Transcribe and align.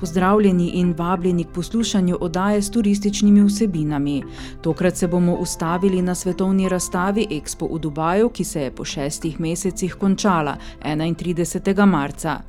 Pozdravljeni 0.00 0.70
in 0.74 0.94
vabljeni 0.98 1.44
k 1.44 1.52
poslušanju 1.54 2.18
oddaje 2.20 2.62
s 2.62 2.70
turističnimi 2.70 3.44
vsebinami. 3.44 4.22
Tokrat 4.62 4.96
se 4.96 5.08
bomo 5.08 5.34
ustavili 5.34 6.02
na 6.02 6.14
svetovni 6.14 6.68
razstavi 6.68 7.26
Expo 7.30 7.74
v 7.74 7.78
Dubaju, 7.78 8.28
ki 8.28 8.44
se 8.44 8.62
je 8.62 8.70
po 8.70 8.84
šestih 8.84 9.40
mesecih 9.40 9.94
končala 9.94 10.56
31. 10.84 11.86
marca. 11.86 12.40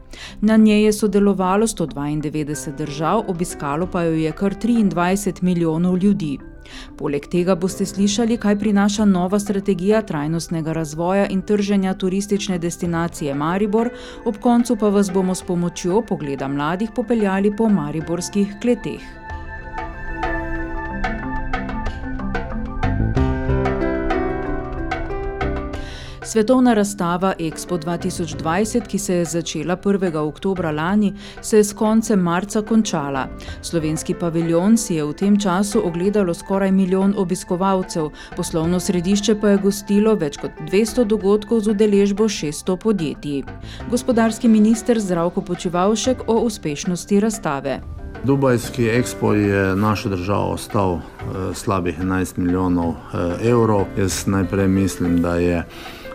Na 0.41 0.57
njej 0.57 0.83
je 0.85 0.93
sodelovalo 0.93 1.67
192 1.67 2.75
držav, 2.77 3.23
obiskalo 3.27 3.87
pa 3.87 4.03
jo 4.03 4.11
je 4.11 4.31
kar 4.31 4.55
23 4.55 5.43
milijonov 5.43 5.97
ljudi. 5.97 6.37
Poleg 6.97 7.27
tega 7.27 7.55
boste 7.55 7.85
slišali, 7.85 8.37
kaj 8.37 8.59
prinaša 8.59 9.05
nova 9.05 9.39
strategija 9.39 10.01
trajnostnega 10.01 10.73
razvoja 10.73 11.27
in 11.27 11.41
trženja 11.41 11.93
turistične 11.93 12.59
destinacije 12.59 13.35
Maribor, 13.35 13.89
ob 14.25 14.37
koncu 14.41 14.75
pa 14.75 14.89
vas 14.89 15.11
bomo 15.13 15.35
s 15.35 15.43
pomočjo 15.43 16.01
pogleda 16.01 16.47
mladih 16.47 16.89
popeljali 16.95 17.55
po 17.55 17.69
mariborskih 17.69 18.55
kleteh. 18.61 19.26
Svetovna 26.27 26.73
razstava 26.73 27.33
Expo 27.39 27.77
2020, 27.77 28.87
ki 28.87 28.99
se 28.99 29.15
je 29.15 29.25
začela 29.25 29.77
1. 29.77 30.17
oktobra 30.17 30.71
lani, 30.71 31.13
se 31.41 31.57
je 31.57 31.63
s 31.63 31.73
koncem 31.73 32.19
marca 32.19 32.61
končala. 32.61 33.27
Slovenski 33.61 34.13
paviljon 34.13 34.77
si 34.77 34.95
je 34.95 35.05
v 35.05 35.13
tem 35.13 35.39
času 35.39 35.81
ogledalo 35.87 36.33
skoraj 36.33 36.71
milijon 36.71 37.13
obiskovalcev, 37.17 38.09
poslovno 38.35 38.79
središče 38.79 39.39
pa 39.39 39.49
je 39.49 39.57
gostilo 39.63 40.15
več 40.15 40.37
kot 40.37 40.51
200 40.67 41.05
dogodkov 41.07 41.61
z 41.63 41.71
udeležbo 41.71 42.27
600 42.27 42.75
podjetij. 42.77 43.43
Gospodarski 43.89 44.47
minister 44.47 44.99
Zdravko 44.99 45.41
Počivalšek 45.41 46.27
o 46.27 46.41
uspešnosti 46.41 47.19
razstave. 47.19 47.79
Dubajski 48.23 48.83
Expo 48.83 49.33
je 49.33 49.75
našo 49.75 50.09
državo 50.09 50.57
stal 50.57 50.93
eh, 50.95 51.53
slabih 51.53 51.99
11 51.99 52.37
milijonov 52.37 52.89
eh, 52.89 53.49
evrov. 53.49 53.85
Jaz 53.97 54.27
najprej 54.27 54.67
mislim, 54.67 55.21
da 55.21 55.35
je 55.35 55.63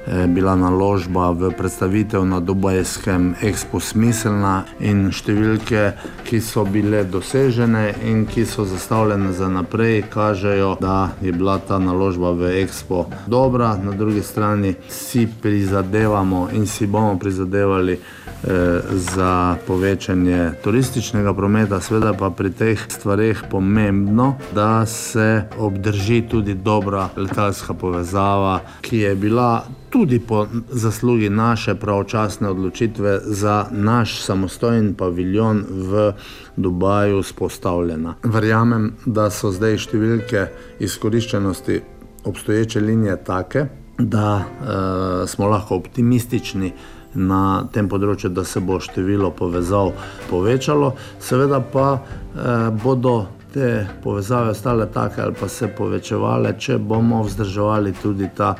Eh, 0.07 0.27
bila 0.27 0.57
naložba 0.59 1.31
v 1.31 1.55
predstavitev 1.55 2.27
na 2.27 2.41
Dubajskem 2.43 3.39
Expo 3.39 3.79
smiselna 3.79 4.65
in 4.83 5.13
številke, 5.15 5.93
ki 6.27 6.41
so 6.43 6.65
bile 6.67 7.05
dosežene 7.07 7.85
in 8.11 8.25
ki 8.27 8.43
so 8.43 8.67
zastavljene 8.67 9.31
za 9.31 9.47
naprej, 9.47 10.03
kažejo, 10.11 10.75
da 10.83 11.15
je 11.23 11.31
bila 11.31 11.61
ta 11.63 11.79
naložba 11.79 12.35
v 12.35 12.51
Expo 12.65 13.07
dobra. 13.31 13.77
Na 13.79 13.95
drugi 13.95 14.27
strani 14.27 14.75
si 14.91 15.29
prizadevamo 15.31 16.49
in 16.51 16.67
si 16.67 16.91
bomo 16.91 17.15
prizadevali 17.15 17.95
eh, 17.95 18.83
za 18.91 19.55
povečanje 19.67 20.59
turističnega 20.67 21.31
prometa, 21.31 21.79
seveda 21.93 22.15
pa 22.17 22.31
pri 22.31 22.49
teh 22.57 22.81
stvarih 22.89 23.43
pomembno, 23.51 24.35
da 24.55 24.87
se 24.87 25.45
obdrži 25.59 26.23
tudi 26.31 26.55
dobra 26.55 27.09
letalska 27.17 27.75
povezava, 27.75 28.61
ki 28.81 28.99
je 28.99 29.15
bila 29.15 29.65
tudi 29.91 30.19
po 30.19 30.47
zaslugi 30.71 31.29
naše 31.31 31.75
pravočasne 31.75 32.49
odločitve 32.49 33.19
za 33.25 33.67
naš 33.71 34.23
samostojen 34.23 34.95
paviljon 34.95 35.65
v 35.69 36.13
Dubaju 36.57 37.23
spostavljena. 37.23 38.15
Verjamem, 38.25 38.95
da 39.05 39.29
so 39.31 39.53
zdaj 39.53 39.77
številke 39.85 40.47
izkoriščenosti 40.81 41.81
obstoječe 42.25 42.81
linije 42.81 43.19
take, 43.25 43.67
da 43.99 44.41
uh, 44.41 45.29
smo 45.29 45.53
lahko 45.53 45.77
optimistični. 45.77 46.73
Na 47.15 47.69
tem 47.73 47.89
področju, 47.93 48.31
da 48.33 48.45
se 48.45 48.61
bo 48.65 48.79
število 48.81 49.31
povezav 49.37 49.91
povečalo, 50.31 50.95
seveda 51.21 51.61
pa 51.61 51.87
eh, 51.99 52.71
bodo 52.73 53.27
te 53.53 53.87
povezave 54.03 54.51
ostale 54.51 54.87
take 54.93 55.21
ali 55.21 55.37
pa 55.37 55.49
se 55.49 55.69
povečevale, 55.69 56.55
če 56.59 56.79
bomo 56.79 57.21
vzdrževali 57.27 57.93
tudi 58.03 58.31
ta 58.37 58.55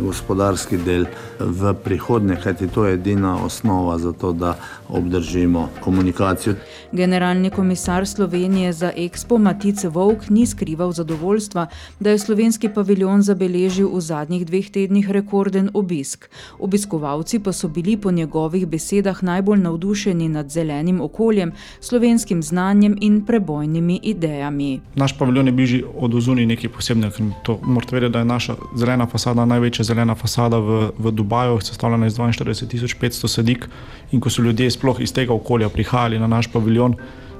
gospodarski 0.00 0.76
del 0.76 1.04
v 1.38 1.74
prihodnje, 1.84 2.36
kajti 2.44 2.68
to 2.68 2.86
je 2.86 2.94
edina 2.94 3.44
osnova 3.44 3.98
za 3.98 4.12
to, 4.12 4.32
da 4.32 4.56
obdržimo 4.88 5.68
komunikacijo. 5.80 6.54
Generalni 6.92 7.50
komisar 7.50 8.06
Slovenije 8.06 8.72
za 8.72 8.92
Expo 8.96 9.38
Matice 9.38 9.88
Vovk 9.88 10.30
ni 10.30 10.46
skrival 10.46 10.92
zadovoljstva, 10.92 11.66
da 12.00 12.10
je 12.10 12.18
slovenski 12.18 12.68
paviljon 12.68 13.22
zabeležil 13.22 13.88
v 13.92 14.00
zadnjih 14.00 14.46
dveh 14.46 14.70
tednih 14.70 15.10
rekorden 15.10 15.70
obisk. 15.74 16.28
Obiskovalci 16.58 17.38
pa 17.38 17.52
so 17.52 17.68
bili 17.68 17.96
po 17.96 18.10
njegovih 18.10 18.66
besedah 18.66 19.22
najbolj 19.22 19.58
navdušeni 19.58 20.28
nad 20.28 20.50
zelenim 20.50 21.00
okoljem, 21.00 21.52
slovenskim 21.80 22.42
znanjem 22.42 22.96
in 23.00 23.24
prebojnimi 23.26 24.00
idejami. 24.02 24.80
Naš 24.94 25.18
paviljon 25.18 25.46
je 25.46 25.52
bil 25.52 25.66
že 25.66 25.82
od 25.98 26.14
ozuni 26.14 26.46
nekaj 26.46 26.70
posebnega, 26.70 27.14
ker 27.14 27.56
morate 27.62 27.96
vedeti, 27.96 28.12
da 28.12 28.18
je 28.18 28.24
naša 28.24 28.54
zelena 28.76 29.06
fasada 29.18 29.44
največja 29.44 29.84
zelena 29.84 30.14
fasada 30.14 30.58
v, 30.62 30.90
v 30.98 31.10
Dubaju, 31.12 31.58
sestavljena 31.60 32.06
iz 32.06 32.18
42.500 32.18 33.28
sedik 33.28 33.66
in 34.12 34.20
ko 34.20 34.30
so 34.30 34.42
ljudje 34.42 34.70
sploh 34.70 35.00
iz 35.00 35.12
tega 35.12 35.34
okolja 35.34 35.68
prihajali 35.68 36.18
na 36.18 36.26
naš 36.26 36.46
paviljon, 36.52 36.94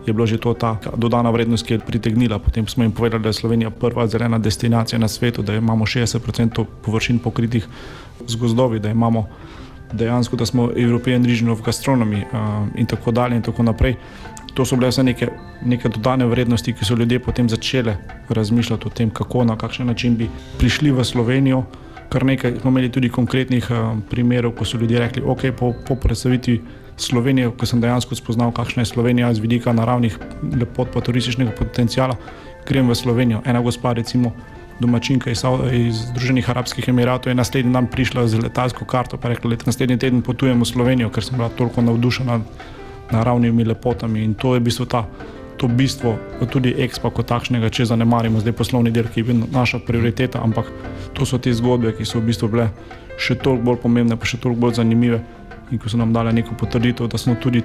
je 0.07 0.13
bilo 0.13 0.27
že 0.27 0.39
to 0.43 0.55
ta 0.55 0.77
dodana 0.97 1.31
vrednost, 1.31 1.67
ki 1.67 1.75
je 1.75 1.85
pritegnila. 1.85 2.39
Potem 2.39 2.67
smo 2.67 2.83
jim 2.83 2.93
povedali, 2.93 3.23
da 3.23 3.29
je 3.29 3.39
Slovenija 3.39 3.71
prva 3.71 4.07
zelena 4.07 4.39
destinacija 4.39 4.99
na 4.99 5.09
svetu, 5.09 5.43
da 5.43 5.55
imamo 5.55 5.87
60% 5.87 6.65
površin 6.85 7.19
pokritih 7.19 7.69
z 8.27 8.37
gozdovi, 8.37 8.81
da 8.81 8.91
imamo 8.91 9.29
dejansko, 9.93 10.37
da 10.37 10.47
smo 10.47 10.71
European 10.77 11.25
Region 11.25 11.51
of 11.51 11.61
Gastronomy 11.63 12.25
uh, 12.25 12.69
in 12.77 12.87
tako 12.87 13.11
dalje 13.11 13.37
in 13.37 13.43
tako 13.43 13.63
naprej. 13.63 13.97
To 14.55 14.65
so 14.65 14.77
bile 14.77 14.89
vse 14.91 15.05
neke, 15.05 15.29
neke 15.63 15.89
dodane 15.89 16.27
vrednosti, 16.27 16.73
ki 16.73 16.85
so 16.85 16.97
ljudje 16.99 17.21
potem 17.23 17.49
začeli 17.49 17.95
razmišljati 18.29 18.87
o 18.87 18.91
tem, 18.91 19.11
kako 19.11 19.45
na 19.45 19.57
kakšen 19.57 19.87
način 19.87 20.17
bi 20.17 20.31
prišli 20.59 20.91
v 20.91 21.05
Slovenijo. 21.05 21.63
Kar 22.09 22.25
nekaj 22.25 22.61
smo 22.61 22.71
imeli 22.71 22.89
tudi 22.93 23.11
konkretnih 23.13 23.67
uh, 23.71 23.99
primerov, 24.11 24.55
ko 24.57 24.65
so 24.65 24.79
ljudje 24.79 24.99
rekli, 24.99 25.23
ok, 25.23 25.51
po, 25.59 25.75
po 25.87 25.95
predstavitvi 25.95 26.61
Slovenije, 26.97 27.51
ko 27.51 27.67
sem 27.67 27.81
dejansko 27.81 28.15
spoznal, 28.15 28.53
kakšna 28.53 28.83
je 28.83 28.91
Slovenija 28.91 29.35
z 29.35 29.45
vidika 29.45 29.73
naravnih 29.73 30.19
lepot, 30.61 30.89
pa 30.95 31.01
turističnega 31.01 31.53
potencijala, 31.59 32.17
grem 32.67 32.89
v 32.89 32.95
Slovenijo. 32.95 33.43
Ena 33.45 33.61
gospa, 33.61 33.93
recimo 33.93 34.33
domačinka 34.81 35.31
iz, 35.31 35.43
iz 35.73 36.03
Združenih 36.11 36.51
arabskih 36.51 36.89
emiratov, 36.89 37.31
je 37.31 37.35
naslednji 37.35 37.73
dan 37.73 37.87
prišla 37.87 38.27
z 38.27 38.43
letalsko 38.43 38.85
karto 38.85 39.19
in 39.19 39.31
rekla, 39.31 39.51
da 39.51 39.71
naslednji 39.71 39.99
teden 39.99 40.23
potujem 40.23 40.61
v 40.61 40.67
Slovenijo, 40.67 41.11
ker 41.11 41.25
sem 41.25 41.37
bila 41.37 41.49
toliko 41.49 41.83
navdušena 41.83 42.41
naravnimi 43.13 43.65
lepotami. 43.65 44.25
In 44.25 44.35
to 44.35 44.55
je 44.55 44.61
v 44.61 44.65
bistvu 44.71 44.87
ta. 44.87 45.07
To 45.59 45.67
bistvo, 45.67 46.15
tudi 46.55 46.71
ekspo 46.71 47.11
kot 47.11 47.27
takšnega, 47.27 47.67
če 47.75 47.89
zanemarimo 47.91 48.39
zdaj 48.39 48.55
poslovni 48.55 48.93
del, 48.95 49.09
ki 49.11 49.21
je 49.21 49.27
bil 49.27 49.41
naša 49.51 49.81
prioriteta, 49.83 50.39
ampak 50.39 50.71
to 51.19 51.27
so 51.27 51.35
te 51.43 51.51
zgodbe, 51.51 51.91
ki 51.99 52.07
so 52.07 52.23
v 52.23 52.31
bistvu 52.31 52.47
bile 52.53 52.69
še 53.19 53.35
toliko 53.35 53.67
bolj 53.67 53.81
pomembne, 53.83 54.15
pa 54.15 54.23
še 54.23 54.39
toliko 54.39 54.69
bolj 54.69 54.79
zanimive 54.79 55.19
in 55.75 55.83
ko 55.83 55.91
so 55.91 55.99
nam 55.99 56.15
dali 56.15 56.31
neko 56.33 56.55
potrditev, 56.55 57.11
da 57.11 57.19
smo 57.19 57.35
tudi 57.43 57.65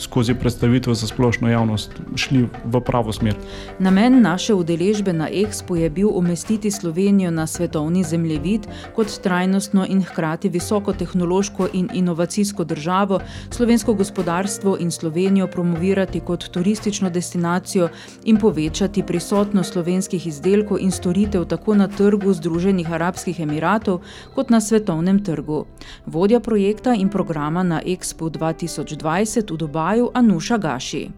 skozi 0.00 0.34
predstavitev 0.34 0.94
za 0.94 1.06
splošno 1.06 1.50
javnost 1.50 1.90
šli 2.16 2.48
v 2.64 2.80
pravo 2.80 3.12
smer. 3.12 3.34
Namen 3.78 4.22
naše 4.22 4.54
udeležbe 4.54 5.12
na 5.12 5.28
Expo 5.28 5.76
je 5.76 5.90
bil 5.90 6.08
umestiti 6.14 6.70
Slovenijo 6.70 7.30
na 7.30 7.46
svetovni 7.46 8.04
zemljevid 8.04 8.66
kot 8.96 9.20
trajnostno 9.22 9.86
in 9.88 10.02
hkrati 10.02 10.48
visokotehnološko 10.48 11.68
in 11.72 11.88
inovacijsko 11.94 12.64
državo, 12.64 13.20
slovensko 13.50 13.94
gospodarstvo 13.94 14.76
in 14.80 14.90
Slovenijo 14.90 15.46
promovirati 15.46 16.20
kot 16.20 16.48
turistično 16.48 17.10
destinacijo 17.10 17.88
in 18.24 18.36
povečati 18.36 19.02
prisotnost 19.02 19.72
slovenskih 19.72 20.26
izdelkov 20.26 20.78
in 20.80 20.90
storitev 20.90 21.44
tako 21.44 21.74
na 21.74 21.88
trgu 21.88 22.32
Združenih 22.32 22.92
arabskih 22.92 23.40
emiratov 23.40 24.00
kot 24.34 24.50
na 24.50 24.60
svetovnem 24.60 25.24
trgu. 25.24 25.64
Vodja 26.06 26.40
projekta 26.40 26.94
in 26.94 27.08
programa 27.08 27.62
na 27.62 27.82
Expo 27.86 28.30
2020 28.30 29.56
Dubaju 29.56 29.89
Anuša 30.14 30.56
Gaši. 30.58 31.08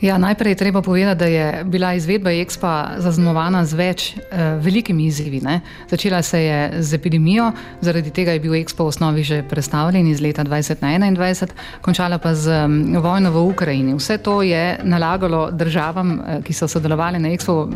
Ja, 0.00 0.18
najprej 0.18 0.52
je 0.52 0.56
treba 0.56 0.82
povedati, 0.82 1.18
da 1.18 1.24
je 1.24 1.64
bila 1.64 1.94
izvedba 1.94 2.32
EXPA 2.32 2.90
zaznamovana 2.98 3.64
z 3.68 3.76
več 3.76 4.04
eh, 4.16 4.56
velikimi 4.56 5.04
izzivi. 5.06 5.42
Ne? 5.44 5.60
Začela 5.90 6.22
se 6.22 6.40
je 6.40 6.82
z 6.82 6.94
epidemijo, 6.96 7.50
zaradi 7.80 8.10
tega 8.10 8.32
je 8.32 8.40
bil 8.40 8.54
EXPA 8.54 8.84
v 8.84 8.86
osnovi 8.86 9.24
že 9.24 9.42
predstavljen 9.42 10.08
iz 10.08 10.22
leta 10.24 10.44
2021, 10.44 11.52
končala 11.84 12.18
pa 12.18 12.32
z 12.34 12.48
um, 12.64 12.96
vojno 12.96 13.30
v 13.30 13.42
Ukrajini. 13.52 13.94
Vse 13.94 14.16
to 14.24 14.40
je 14.42 14.78
nalagalo 14.82 15.50
državam, 15.50 16.14
eh, 16.20 16.40
ki 16.48 16.56
so 16.56 16.68
sodelovali 16.68 17.20
na 17.20 17.34
EXPO, 17.36 17.68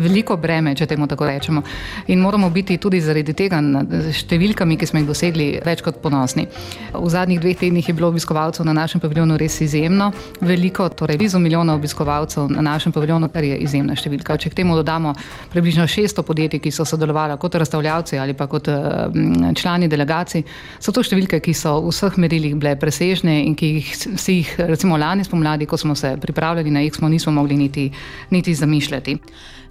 veliko 0.00 0.36
breme, 0.40 0.72
če 0.74 0.86
temu 0.86 1.06
tako 1.06 1.28
rečemo. 1.28 1.62
In 2.06 2.24
moramo 2.24 2.48
biti 2.50 2.78
tudi 2.78 3.02
zaradi 3.04 3.36
tega 3.36 3.60
nad 3.60 3.92
številkami, 3.92 4.78
ki 4.80 4.86
smo 4.86 5.04
jih 5.04 5.12
dosegli, 5.12 5.50
več 5.64 5.84
kot 5.84 6.00
ponosni. 6.00 6.48
V 6.94 7.04
zadnjih 7.12 7.40
dveh 7.44 7.60
tednih 7.66 7.88
je 7.88 7.94
bilo 7.94 8.08
obiskovalcev 8.08 8.64
na 8.64 8.72
našem 8.72 9.00
paviljonu 9.00 9.36
res 9.36 9.60
izjemno 9.60 10.08
veliko. 10.40 10.88
Torej, 10.88 11.20
blizu 11.34 11.42
milijona 11.42 11.74
obiskovalcev 11.74 12.50
na 12.50 12.60
našem 12.60 12.92
paviljonu, 12.92 13.28
kar 13.28 13.44
je 13.44 13.56
izjemna 13.58 13.94
številka. 13.96 14.36
Če 14.38 14.50
k 14.50 14.54
temu 14.60 14.76
dodamo 14.76 15.14
približno 15.50 15.86
600 15.88 16.22
podjetij, 16.22 16.60
ki 16.60 16.70
so 16.70 16.84
sodelovali 16.84 17.36
kot 17.38 17.54
razstavljavci 17.54 18.18
ali 18.18 18.34
pa 18.34 18.46
kot 18.46 18.68
člani 19.58 19.88
delegacij, 19.88 20.44
so 20.78 20.92
to 20.92 21.02
številke, 21.02 21.40
ki 21.40 21.54
so 21.54 21.80
v 21.80 21.90
vseh 21.90 22.18
merilih 22.18 22.54
bile 22.54 22.76
presežne 22.78 23.42
in 23.46 23.54
ki 23.54 23.72
jih, 23.78 23.90
si 24.18 24.38
jih 24.40 24.54
recimo 24.70 24.96
lani 24.96 25.24
spomladi, 25.24 25.66
ko 25.66 25.76
smo 25.76 25.94
se 25.94 26.14
pripravljali 26.20 26.70
na 26.70 26.84
EXPO, 26.86 27.08
nismo 27.08 27.32
mogli 27.32 27.56
niti, 27.56 27.90
niti 28.30 28.54
zamišljati. 28.54 29.18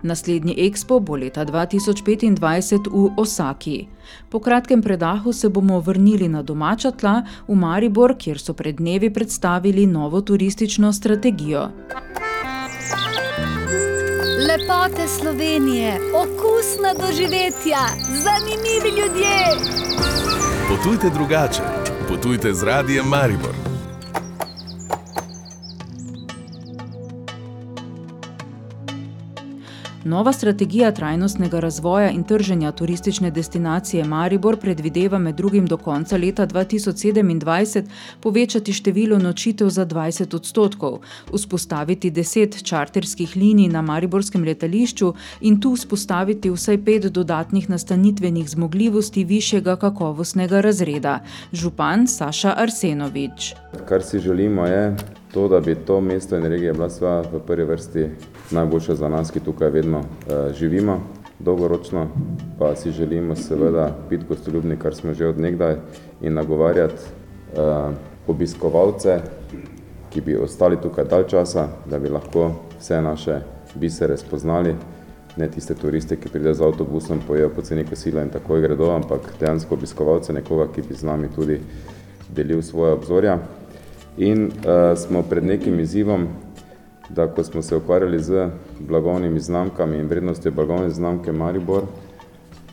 Naslednji 0.03 0.57
ekspo 0.65 0.99
bo 0.99 1.15
leta 1.15 1.45
2025 1.47 2.89
v 2.91 3.09
Osaki. 3.17 3.85
Po 4.29 4.39
kratkem 4.43 4.81
predahu 4.81 5.31
se 5.33 5.49
bomo 5.49 5.79
vrnili 5.79 6.27
na 6.27 6.41
domača 6.43 6.91
tla 6.91 7.21
v 7.47 7.55
Maribor, 7.55 8.15
kjer 8.19 8.39
so 8.39 8.53
pred 8.53 8.75
dnevi 8.75 9.13
predstavili 9.13 9.85
novo 9.87 10.21
turistično 10.21 10.91
strategijo. 10.93 11.52
Lepote 14.47 15.07
Slovenije, 15.07 15.99
okusna 16.13 16.93
doživetja, 17.07 17.79
zanimivi 17.97 18.89
ljudje. 18.99 19.35
Potujte 20.69 21.09
drugače, 21.09 21.61
potujte 22.07 22.53
z 22.53 22.63
radijem 22.63 23.05
Maribor. 23.05 23.72
Nova 30.05 30.33
strategija 30.33 30.91
trajnostnega 30.91 31.59
razvoja 31.59 32.09
in 32.11 32.23
trženja 32.23 32.71
turistične 32.71 33.31
destinacije 33.31 34.03
Maribor 34.03 34.57
predvideva 34.57 35.17
med 35.17 35.35
drugim 35.35 35.65
do 35.65 35.77
konca 35.77 36.17
leta 36.17 36.47
2027 36.47 37.83
povečati 38.19 38.73
število 38.73 39.17
nočitev 39.19 39.69
za 39.69 39.85
20 39.85 40.35
odstotkov, 40.35 40.99
vzpostaviti 41.33 42.11
10 42.11 42.63
čarterskih 42.63 43.35
linij 43.35 43.67
na 43.67 43.81
Mariborskem 43.81 44.43
letališču 44.43 45.13
in 45.41 45.61
tu 45.61 45.75
vzpostaviti 45.75 46.51
vsaj 46.51 46.83
pet 46.85 47.05
dodatnih 47.05 47.69
nastanitvenih 47.69 48.49
zmogljivosti 48.49 49.23
višjega 49.23 49.75
kakovostnega 49.75 50.61
razreda. 50.61 51.19
Župan 51.53 52.07
Saša 52.07 52.53
Arsenovič. 52.57 53.53
Kar 53.85 54.03
si 54.03 54.19
želimo 54.19 54.65
je 54.65 54.95
to, 55.33 55.47
da 55.47 55.59
bi 55.59 55.75
to 55.75 56.01
mesto 56.01 56.37
in 56.37 56.45
regija 56.45 56.73
bila 56.73 56.89
sva 56.89 57.21
v 57.21 57.39
prvi 57.47 57.65
vrsti 57.65 58.07
najboljša 58.51 58.95
za 58.95 59.09
nas, 59.09 59.31
ki 59.31 59.39
tukaj 59.39 59.69
vedno 59.69 59.99
uh, 59.99 60.53
živimo. 60.53 60.99
Dolgoročno 61.39 62.07
pa 62.59 62.75
si 62.75 62.91
želimo 62.91 63.35
seveda 63.35 63.95
biti 64.09 64.25
gostoljubni, 64.29 64.77
kar 64.79 64.95
smo 64.95 65.13
že 65.13 65.27
od 65.27 65.39
nekdaj, 65.39 65.75
in 66.21 66.33
nagovarjati 66.33 67.01
uh, 67.57 67.93
obiskovalce, 68.27 69.19
ki 70.09 70.21
bi 70.21 70.37
ostali 70.37 70.77
tukaj 70.81 71.05
dalj 71.05 71.27
časa, 71.27 71.67
da 71.89 71.99
bi 71.99 72.09
lahko 72.09 72.51
vse 72.79 73.01
naše 73.01 73.39
bisere 73.75 74.17
spoznali, 74.17 74.75
ne 75.37 75.47
tiste 75.51 75.75
turiste, 75.75 76.15
ki 76.15 76.29
pridejo 76.29 76.53
z 76.53 76.61
avtobusom, 76.61 77.21
pojejo 77.27 77.49
poceni 77.49 77.85
kosila 77.89 78.21
in 78.21 78.29
takoj 78.29 78.61
gredo, 78.61 78.91
ampak 78.93 79.33
dejansko 79.39 79.75
obiskovalce, 79.75 80.33
nekoga, 80.33 80.69
ki 80.75 80.81
bi 80.81 80.95
z 80.95 81.03
nami 81.03 81.27
tudi 81.35 81.59
delil 82.29 82.61
svoje 82.61 82.93
obzorja. 82.93 83.39
In 84.17 84.45
uh, 84.45 84.97
smo 84.97 85.23
pred 85.23 85.43
nekim 85.43 85.79
izzivom, 85.79 86.27
da 87.09 87.27
ko 87.27 87.43
smo 87.43 87.61
se 87.61 87.75
ukvarjali 87.75 88.19
z 88.19 88.49
blagovnimi 88.79 89.39
znamkami 89.39 89.97
in 89.97 90.07
vrednostjo 90.07 90.51
blagovne 90.51 90.89
znamke 90.89 91.31
Maribor, 91.31 91.83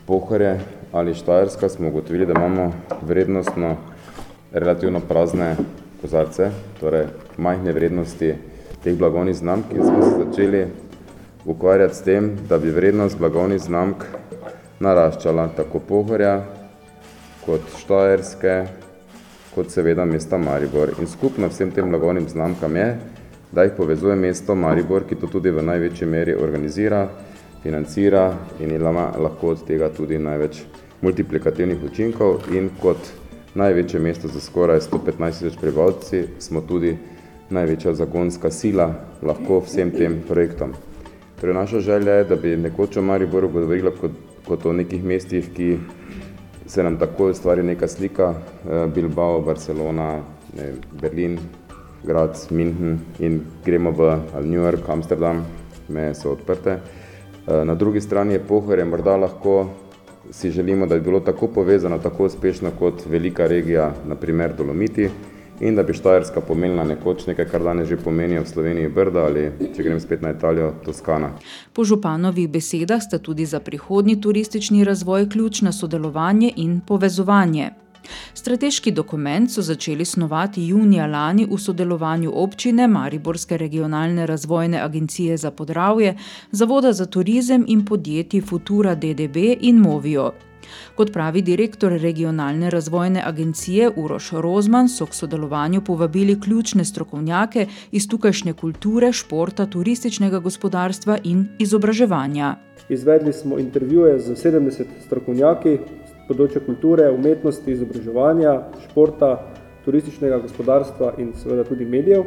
Pohore 0.05 0.59
ali 0.91 1.13
Štajerska, 1.13 1.69
smo 1.69 1.87
ugotovili, 1.87 2.25
da 2.25 2.33
imamo 2.33 2.73
vrednostno 3.01 3.75
relativno 4.51 4.99
prazne 4.99 5.55
kozarce, 6.01 6.51
torej 6.79 7.05
majhne 7.37 7.71
vrednosti 7.71 8.33
teh 8.83 8.97
blagovnih 8.97 9.35
znamk 9.35 9.65
in 9.75 9.83
smo 9.83 10.01
se 10.03 10.25
začeli 10.25 10.67
ukvarjati 11.45 11.95
s 11.95 12.01
tem, 12.01 12.37
da 12.49 12.57
bi 12.57 12.71
vrednost 12.71 13.17
blagovnih 13.17 13.61
znamk 13.61 14.03
naraščala 14.79 15.47
tako 15.55 15.79
Pohorja 15.79 16.41
kot 17.45 17.61
Štajerske, 17.77 18.65
kot 19.55 19.71
seveda 19.71 20.05
mesta 20.05 20.37
Maribor. 20.37 20.93
In 20.99 21.07
skupno 21.07 21.47
vsem 21.47 21.71
tem 21.71 21.89
blagovnim 21.89 22.29
znamkam 22.29 22.75
je, 22.75 22.97
da 23.51 23.63
jih 23.63 23.73
povezuje 23.77 24.15
mesto 24.15 24.55
Maribor, 24.55 25.03
ki 25.07 25.15
to 25.15 25.27
tudi 25.27 25.51
v 25.51 25.63
največji 25.63 26.07
meri 26.07 26.35
organizira, 26.35 27.07
financira 27.63 28.37
in 28.59 28.71
ima 28.71 29.11
lahko 29.17 29.55
od 29.55 29.65
tega 29.67 29.89
tudi 29.89 30.19
največ 30.19 30.61
multiplikativnih 31.01 31.83
učinkov 31.83 32.47
in 32.53 32.69
kot 32.81 33.11
največje 33.55 33.99
mesto 33.99 34.27
za 34.27 34.39
skoraj 34.39 34.79
115 34.79 35.39
tisoč 35.39 35.59
prebivalci 35.61 36.23
smo 36.39 36.61
tudi 36.61 36.97
največja 37.49 37.93
zagonska 37.93 38.51
sila 38.51 38.93
lahko 39.21 39.59
vsem 39.59 39.91
tem 39.91 40.21
projektom. 40.27 40.73
Torej 41.41 41.55
naša 41.55 41.79
želja 41.79 42.13
je, 42.13 42.23
da 42.23 42.35
bi 42.35 42.57
nekoč 42.57 42.97
o 42.97 43.01
Mariboru 43.01 43.49
govorila 43.49 43.91
kot, 43.91 44.11
kot 44.47 44.65
o 44.65 44.73
nekih 44.73 45.03
mestih, 45.03 45.49
ki 45.53 45.77
se 46.71 46.83
nam 46.83 46.97
tako 46.97 47.29
ustvari 47.29 47.63
neka 47.63 47.87
slika, 47.87 48.33
eh, 48.33 48.87
Bilbao, 48.95 49.41
Barcelona, 49.41 50.19
ne, 50.57 50.73
Berlin, 51.01 51.39
Graz, 52.03 52.47
München 52.51 52.97
in 53.19 53.41
gremo 53.65 53.91
v 53.91 54.19
New 54.43 54.61
York, 54.63 54.89
Amsterdam, 54.89 55.43
meje 55.89 56.15
so 56.15 56.31
odprte. 56.31 56.71
Eh, 56.71 57.65
na 57.65 57.75
drugi 57.75 58.01
strani 58.01 58.33
je 58.33 58.39
Pohorje 58.39 58.85
morda 58.85 59.17
lahko 59.17 59.69
si 60.31 60.51
želimo, 60.51 60.85
da 60.85 60.95
bi 60.95 61.01
bilo 61.01 61.19
tako 61.19 61.47
povezano, 61.47 61.97
tako 61.97 62.25
uspešno 62.25 62.71
kot 62.79 63.05
velika 63.05 63.47
regija, 63.47 63.91
naprimer 64.07 64.55
Dolomiti, 64.57 65.09
in 65.61 65.75
da 65.75 65.83
bi 65.83 65.93
Štajerska 65.93 66.41
pomenila 66.41 66.83
nekoč 66.83 67.27
nekaj, 67.27 67.45
kar 67.45 67.63
danes 67.63 67.89
že 67.89 67.97
pomenijo 67.97 68.41
v 68.43 68.49
Sloveniji 68.49 68.89
Brda 68.89 69.25
ali, 69.29 69.51
če 69.75 69.83
grem 69.83 69.99
spet 69.99 70.21
na 70.21 70.33
Italijo, 70.33 70.73
Toskana. 70.85 71.31
Po 71.73 71.85
županovih 71.85 72.49
besedah 72.49 73.01
sta 73.01 73.19
tudi 73.19 73.45
za 73.45 73.59
prihodnji 73.59 74.21
turistični 74.21 74.83
razvoj 74.83 75.29
ključna 75.29 75.71
sodelovanje 75.71 76.53
in 76.55 76.81
povezovanje. 76.87 77.71
Strateški 78.33 78.91
dokument 78.91 79.51
so 79.51 79.61
začeli 79.61 80.05
snovati 80.05 80.67
junija 80.67 81.05
lani 81.07 81.45
v 81.45 81.57
sodelovanju 81.57 82.31
občine, 82.35 82.87
Mariborske 82.87 83.57
regionalne 83.57 84.25
razvojne 84.25 84.81
agencije 84.81 85.37
za 85.37 85.51
podravje, 85.51 86.17
Zavoda 86.51 86.93
za 86.93 87.05
turizem 87.05 87.65
in 87.67 87.85
podjetji 87.85 88.41
Futura 88.41 88.95
DDB 88.95 89.37
in 89.59 89.77
Movijo. 89.77 90.31
Kot 90.95 91.13
pravi 91.13 91.41
direktor 91.41 91.91
regionalne 91.91 92.69
razvojne 92.69 93.23
agencije 93.25 93.89
Uroš 93.95 94.31
Rozman, 94.31 94.89
so 94.89 95.05
k 95.05 95.13
sodelovanju 95.13 95.81
povabili 95.81 96.39
ključne 96.41 96.85
strokovnjake 96.85 97.67
iz 97.91 98.07
tukajšnje 98.07 98.53
kulture, 98.53 99.13
športa, 99.13 99.65
turističnega 99.65 100.39
gospodarstva 100.39 101.17
in 101.23 101.47
izobraževanja. 101.59 102.55
Izvedli 102.89 103.33
smo 103.33 103.59
intervjuje 103.59 104.19
z 104.19 104.35
70 104.35 104.85
strokovnjaki 105.05 105.77
z 106.07 106.27
področja 106.27 106.61
kulture, 106.65 107.09
umetnosti, 107.11 107.71
izobraževanja, 107.71 108.55
športa, 108.85 109.35
turističnega 109.85 110.39
gospodarstva 110.43 111.13
in 111.17 111.33
seveda 111.39 111.63
tudi 111.67 111.85
medijev. 111.85 112.25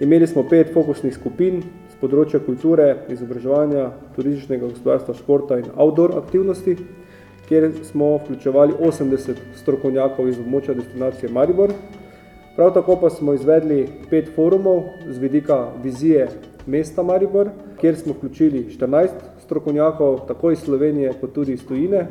Imeli 0.00 0.26
smo 0.26 0.42
pet 0.48 0.72
fokusnih 0.74 1.14
skupin 1.14 1.60
z 1.92 1.98
področja 2.00 2.40
kulture, 2.42 3.04
izobraževanja, 3.12 3.90
turističnega 4.16 4.70
gospodarstva, 4.72 5.14
športa 5.14 5.60
in 5.60 5.68
outdoor 5.76 6.16
aktivnosti 6.18 6.76
kjer 7.52 7.72
smo 7.82 8.16
vključevali 8.16 8.72
80 8.80 9.34
strokovnjakov 9.60 10.28
iz 10.28 10.38
območja 10.40 10.72
destinacije 10.74 11.28
Maribor. 11.28 11.72
Prav 12.56 12.70
tako 12.72 12.96
pa 13.02 13.10
smo 13.12 13.34
izvedli 13.36 13.82
pet 14.10 14.30
forumov 14.34 14.86
z 15.08 15.18
vidika 15.20 15.58
vizije 15.82 16.28
mesta 16.66 17.02
Maribor, 17.02 17.50
kjer 17.80 17.96
smo 17.96 18.14
vključili 18.16 18.62
14 18.78 19.20
strokovnjakov, 19.44 20.22
tako 20.28 20.50
iz 20.50 20.64
Slovenije 20.64 21.12
kot 21.20 21.34
tudi 21.34 21.52
iz 21.52 21.66
tujine, 21.68 22.06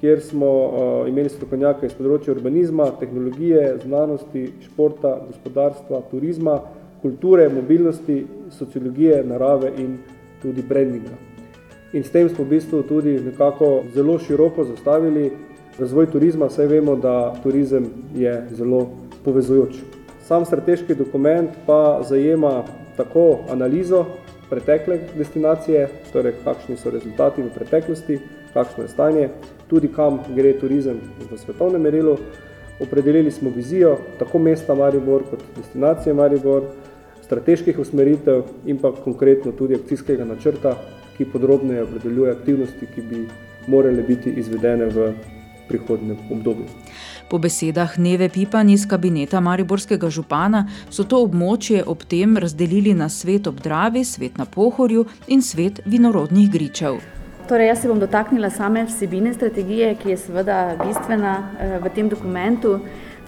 kjer 0.00 0.20
smo 0.26 0.50
uh, 0.50 1.08
imeli 1.08 1.30
strokovnjake 1.30 1.86
iz 1.86 1.94
področja 1.94 2.34
urbanizma, 2.34 2.90
tehnologije, 2.98 3.76
znanosti, 3.86 4.44
športa, 4.66 5.20
gospodarstva, 5.30 6.02
turizma, 6.10 6.58
kulture, 7.02 7.46
mobilnosti, 7.48 8.24
sociologije, 8.58 9.22
narave 9.22 9.74
in 9.78 9.98
tudi 10.42 10.66
brandinga. 10.66 11.27
In 11.92 12.04
s 12.04 12.10
tem 12.10 12.28
smo 12.28 12.44
v 12.44 12.48
bistvu 12.48 12.82
tudi 12.82 13.16
nekako 13.20 13.84
zelo 13.94 14.18
široko 14.18 14.64
zastavili 14.64 15.30
razvoj 15.78 16.10
turizma, 16.10 16.50
saj 16.50 16.66
vemo, 16.66 16.96
da 16.96 17.34
turizem 17.42 17.86
je 18.14 18.46
zelo 18.50 18.90
povezujoč. 19.24 19.78
Sam 20.26 20.44
strateški 20.44 20.94
dokument 20.94 21.50
pa 21.66 22.00
zajema 22.08 22.64
tako 22.96 23.38
analizo 23.50 24.04
pretekle 24.50 24.98
destinacije, 25.16 25.88
torej 26.12 26.34
kakšni 26.44 26.76
so 26.76 26.90
rezultati 26.90 27.42
v 27.42 27.52
preteklosti, 27.54 28.18
kakšno 28.52 28.84
je 28.84 28.88
stanje, 28.88 29.28
tudi 29.68 29.88
kam 29.88 30.20
gre 30.36 30.52
turizem 30.60 31.00
v 31.30 31.38
svetovnem 31.38 31.82
merilu. 31.82 32.18
Opredelili 32.80 33.30
smo 33.30 33.50
vizijo 33.50 33.96
tako 34.18 34.38
mesta 34.38 34.74
Maribor 34.74 35.24
kot 35.30 35.40
destinacije 35.56 36.14
Maribor, 36.14 36.62
strateških 37.24 37.78
usmeritev 37.78 38.42
in 38.66 38.78
pa 38.78 38.92
konkretno 38.92 39.52
tudi 39.52 39.74
akcijskega 39.74 40.24
načrta, 40.24 40.76
ki 41.18 41.26
podrobneje 41.32 41.82
opredeljuje 41.82 42.32
aktivnosti, 42.32 42.86
ki 42.94 43.02
bi 43.02 43.26
morale 43.66 44.02
biti 44.02 44.30
izvedene 44.30 44.86
v 44.86 45.12
prihodnem 45.68 46.16
obdobju. 46.30 46.64
Po 47.28 47.38
besedah 47.38 47.98
Neve 47.98 48.28
Pipan 48.32 48.70
iz 48.70 48.86
kabineta 48.88 49.40
Mariborskega 49.40 50.08
župana 50.10 50.64
so 50.88 51.04
to 51.04 51.20
območje 51.26 51.82
ob 51.84 52.06
tem 52.08 52.38
razdelili 52.40 52.94
na 52.94 53.10
svet 53.12 53.46
ob 53.46 53.60
Dravi, 53.60 54.04
svet 54.04 54.38
na 54.38 54.46
Pohorju 54.46 55.04
in 55.26 55.42
svet 55.42 55.82
vinorodnih 55.84 56.48
gričev. 56.50 57.02
Torej, 57.48 57.68
jaz 57.68 57.82
se 57.82 57.88
bom 57.88 58.00
dotaknila 58.00 58.50
same 58.50 58.84
vsebine 58.84 59.34
strategije, 59.34 59.94
ki 60.00 60.10
je 60.10 60.16
seveda 60.16 60.56
bistvena 60.80 61.34
v 61.84 61.92
tem 61.94 62.08
dokumentu. 62.08 62.78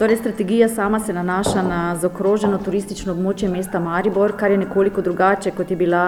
Torej, 0.00 0.16
strategija 0.16 0.68
sama 0.68 1.00
se 1.00 1.12
nanaša 1.12 1.62
na 1.62 1.96
zaokroženo 2.00 2.58
turistično 2.64 3.12
območje 3.12 3.50
mesta 3.52 3.76
Maribor, 3.84 4.32
kar 4.32 4.50
je 4.50 4.56
nekoliko 4.62 5.02
drugače, 5.04 5.50
kot 5.52 5.70
je 5.70 5.76
bila 5.76 6.04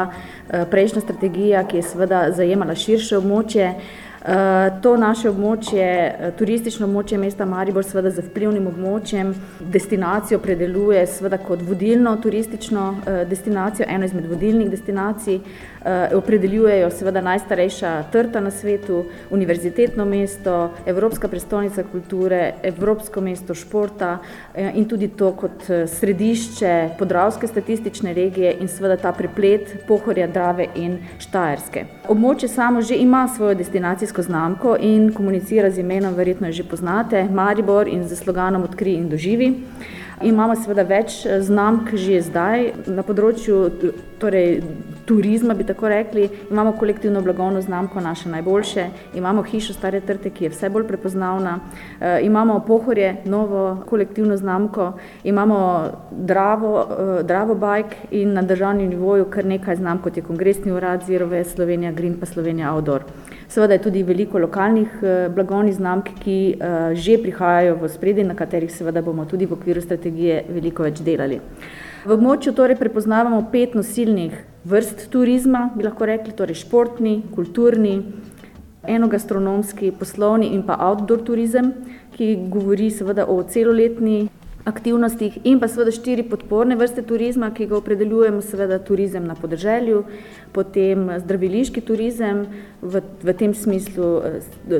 prejšnja 0.70 1.00
strategija, 1.00 1.60
ki 1.68 1.76
je 1.76 1.82
seveda 1.90 2.22
zajemala 2.32 2.72
širše 2.74 3.18
območje. 3.20 3.66
To 4.82 4.94
naše 4.96 5.28
območje, 5.28 5.90
turistično 6.38 6.88
območje 6.88 7.18
mesta 7.20 7.44
Maribor, 7.44 7.84
seveda 7.84 8.14
z 8.16 8.24
vplivnim 8.30 8.70
območjem, 8.72 9.34
destinacijo 9.60 10.40
predeluje 10.40 11.04
seveda 11.06 11.42
kot 11.44 11.60
vodilno 11.68 12.16
turistično 12.16 12.86
destinacijo, 13.28 13.90
eno 13.92 14.08
izmed 14.08 14.30
vodilnih 14.32 14.72
destinacij. 14.72 15.42
Opredeljujejo 16.14 16.90
seveda 16.90 17.20
najstarejša 17.20 18.04
trta 18.12 18.40
na 18.40 18.50
svetu, 18.50 19.04
univerzitetno 19.30 20.04
mesto, 20.04 20.70
Evropska 20.86 21.28
prestolnica 21.28 21.82
kulture, 21.92 22.54
Evropsko 22.62 23.20
mesto 23.20 23.54
športa 23.54 24.18
in 24.74 24.84
tudi 24.88 25.08
to 25.08 25.32
kot 25.32 25.66
središče 25.86 26.88
podravske 26.98 27.46
statistične 27.46 28.14
regije 28.14 28.54
in 28.60 28.68
seveda 28.68 28.96
ta 28.96 29.12
preplet 29.12 29.76
Pohorja, 29.88 30.26
Drave 30.26 30.68
in 30.74 30.98
Štajerske. 31.18 31.84
Območje 32.08 32.48
samo 32.48 32.82
že 32.82 32.96
ima 32.96 33.28
svojo 33.28 33.54
destinacijsko 33.54 34.22
znamko 34.22 34.76
in 34.80 35.10
komunicira 35.12 35.70
z 35.70 35.82
imenom, 35.82 36.14
verjetno 36.14 36.46
jo 36.46 36.52
že 36.52 36.64
poznate, 36.64 37.24
Maribor 37.24 37.88
in 37.88 38.08
s 38.08 38.22
sloganom 38.22 38.62
Odkrij 38.62 38.94
in 38.94 39.08
doživi. 39.08 39.54
Imamo 40.22 40.54
seveda 40.54 40.82
več 40.86 41.26
znamk 41.26 41.94
že 41.98 42.20
zdaj 42.22 42.72
na 42.86 43.02
področju 43.02 43.70
torej 44.22 44.62
turizma, 45.04 45.54
bi 45.54 45.64
tako 45.64 45.88
rekli. 45.88 46.28
Imamo 46.50 46.72
kolektivno 46.72 47.20
blagovno 47.20 47.60
znamko 47.60 48.00
Naše 48.00 48.28
najboljše, 48.28 48.86
imamo 49.14 49.42
hišo 49.42 49.72
Stare 49.72 50.00
trte, 50.00 50.30
ki 50.30 50.44
je 50.44 50.50
vse 50.50 50.70
bolj 50.70 50.86
prepoznavna, 50.86 51.58
imamo 52.22 52.60
Pohorje, 52.66 53.16
novo 53.24 53.84
kolektivno 53.86 54.36
znamko, 54.36 54.92
imamo 55.24 55.90
Dravo, 56.10 56.86
Dravo 57.22 57.54
Bike 57.54 57.96
in 58.10 58.32
na 58.32 58.42
državnem 58.42 58.88
nivoju 58.88 59.24
kar 59.24 59.44
nekaj 59.44 59.76
znamk, 59.76 60.02
kot 60.02 60.16
je 60.16 60.22
Kongresni 60.22 60.72
urad, 60.72 61.02
Zero 61.06 61.26
West 61.26 61.54
Slovenija, 61.54 61.92
Green 61.92 62.20
pa 62.20 62.26
Slovenija 62.26 62.74
outdoor. 62.74 63.02
Seveda 63.48 63.74
je 63.74 63.82
tudi 63.82 64.02
veliko 64.02 64.38
lokalnih 64.38 64.88
blagovnih 65.34 65.74
znamk, 65.74 66.08
ki 66.24 66.56
že 66.94 67.18
prihajajo 67.22 67.76
v 67.76 67.84
ospredje, 67.84 68.24
na 68.24 68.34
katerih 68.34 68.72
seveda 68.72 69.02
bomo 69.02 69.24
tudi 69.24 69.46
v 69.46 69.52
okviru 69.52 69.80
strategije 69.80 70.44
veliko 70.48 70.82
več 70.82 71.02
delali. 71.02 71.40
V 72.04 72.16
območju 72.16 72.52
torej 72.56 72.76
prepoznavamo 72.76 73.44
pet 73.52 73.74
nosilnih 73.74 74.32
vrst 74.64 75.08
turizma, 75.10 75.70
bi 75.76 75.84
lahko 75.84 76.06
rekli, 76.06 76.34
torej 76.36 76.60
športni, 76.62 77.22
kulturni, 77.34 77.96
enogastronomski, 78.88 79.92
poslovni 79.98 80.52
in 80.54 80.62
pa 80.66 80.76
outdoor 80.88 81.22
turizem, 81.26 81.72
ki 82.16 82.34
govori 82.50 82.90
seveda 82.90 83.26
o 83.30 83.40
celoletni 83.42 84.28
aktivnostih 84.64 85.38
in 85.44 85.60
pa 85.60 85.68
seveda 85.68 85.90
štiri 85.90 86.22
podporne 86.22 86.76
vrste 86.78 87.02
turizma, 87.02 87.50
ki 87.54 87.66
ga 87.66 87.76
opredeljujemo, 87.80 88.42
seveda 88.42 88.78
turizem 88.78 89.26
na 89.26 89.34
podeželju, 89.34 90.04
potem 90.54 91.08
zdraviliški 91.24 91.82
turizem, 91.82 92.46
v 92.82 93.02
v 93.22 93.34
tem 93.38 93.54
smislu 93.54 94.22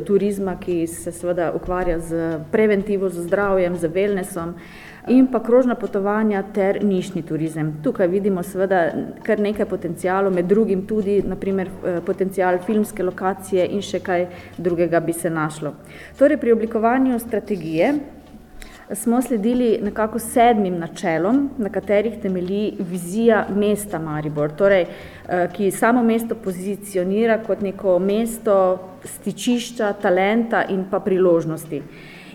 turizma, 0.06 0.56
ki 0.60 0.86
se 0.86 1.12
seveda 1.12 1.52
ukvarja 1.54 1.98
s 2.00 2.22
preventivo, 2.52 3.08
z 3.08 3.26
zdravjem, 3.26 3.76
z 3.76 3.90
wellnessom, 3.90 4.54
in 5.08 5.26
pa 5.26 5.40
krožna 5.42 5.74
potovanja 5.74 6.42
ter 6.54 6.78
nišni 6.84 7.22
turizem. 7.26 7.72
Tukaj 7.82 8.06
vidimo 8.06 8.42
seveda 8.42 8.84
kar 9.26 9.40
nekaj 9.40 9.66
potencialov, 9.66 10.34
med 10.34 10.46
drugim 10.46 10.86
tudi 10.86 11.22
na 11.26 11.36
primer 11.36 11.70
potencial 12.06 12.58
filmske 12.66 13.02
lokacije 13.02 13.66
in 13.66 13.82
še 13.82 13.98
kaj 13.98 14.26
drugega 14.58 15.00
bi 15.00 15.12
se 15.12 15.30
našlo. 15.30 15.74
Torej 16.18 16.38
pri 16.38 16.52
oblikovanju 16.52 17.18
strategije 17.18 17.94
smo 18.94 19.22
sledili 19.22 19.78
nekako 19.82 20.18
sedmim 20.18 20.78
načelom, 20.78 21.50
na 21.58 21.68
katerih 21.68 22.18
temelji 22.22 22.74
vizija 22.78 23.46
mesta 23.54 23.98
Maribor, 23.98 24.52
torej 24.56 24.86
ki 25.52 25.70
samo 25.70 26.02
mesto 26.02 26.34
pozicionira 26.34 27.38
kot 27.46 27.60
neko 27.60 27.98
mesto 27.98 28.56
stičišča, 29.04 29.92
talenta 29.92 30.64
in 30.68 30.84
pa 30.90 31.00
priložnosti. 31.00 31.82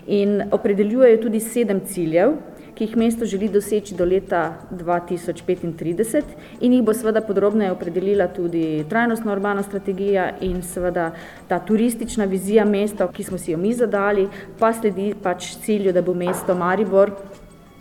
In 0.06 0.42
opredeljuje 0.52 1.20
tudi 1.20 1.40
sedem 1.40 1.80
ciljev, 1.86 2.32
ki 2.78 2.84
jih 2.84 2.96
mesto 2.96 3.26
želi 3.26 3.48
doseči 3.50 3.94
do 3.98 4.04
leta 4.06 4.40
dva 4.70 5.00
tisoč 5.02 5.40
petintrideset 5.42 6.24
in 6.60 6.76
jih 6.76 6.84
bo 6.86 6.92
seveda 6.94 7.18
podrobneje 7.26 7.72
opredelila 7.74 8.28
tudi 8.30 8.84
trajnostno 8.90 9.32
urbana 9.34 9.64
strategija 9.66 10.28
in 10.46 10.62
seveda 10.62 11.08
ta 11.48 11.58
turistična 11.58 12.24
vizija 12.24 12.64
mesta, 12.64 13.08
ki 13.12 13.24
smo 13.24 13.38
si 13.38 13.50
jo 13.50 13.58
mi 13.58 13.74
zadali, 13.74 14.28
pa 14.60 14.70
sledi 14.72 15.10
pač 15.22 15.56
cilju, 15.64 15.92
da 15.92 16.02
bo 16.02 16.14
mesto 16.14 16.54
Maribor 16.54 17.10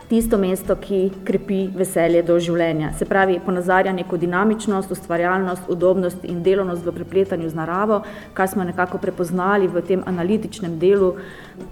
tisto 0.10 0.38
mesto, 0.38 0.76
ki 0.76 1.12
krepi 1.28 1.60
veselje 1.76 2.24
do 2.24 2.40
življenja. 2.40 2.94
Se 2.98 3.06
pravi, 3.06 3.38
ponazarja 3.46 3.94
neko 3.94 4.18
dinamičnost, 4.18 4.92
ustvarjalnost, 4.96 5.70
udobnost 5.70 6.26
in 6.26 6.42
delavnost 6.44 6.86
v 6.88 6.96
prepletanju 6.96 7.52
z 7.52 7.60
naravo, 7.60 8.02
kar 8.34 8.50
smo 8.50 8.66
nekako 8.66 8.98
prepoznali 9.04 9.68
v 9.68 9.84
tem 9.86 10.04
analitičnem 10.08 10.80
delu, 10.80 11.14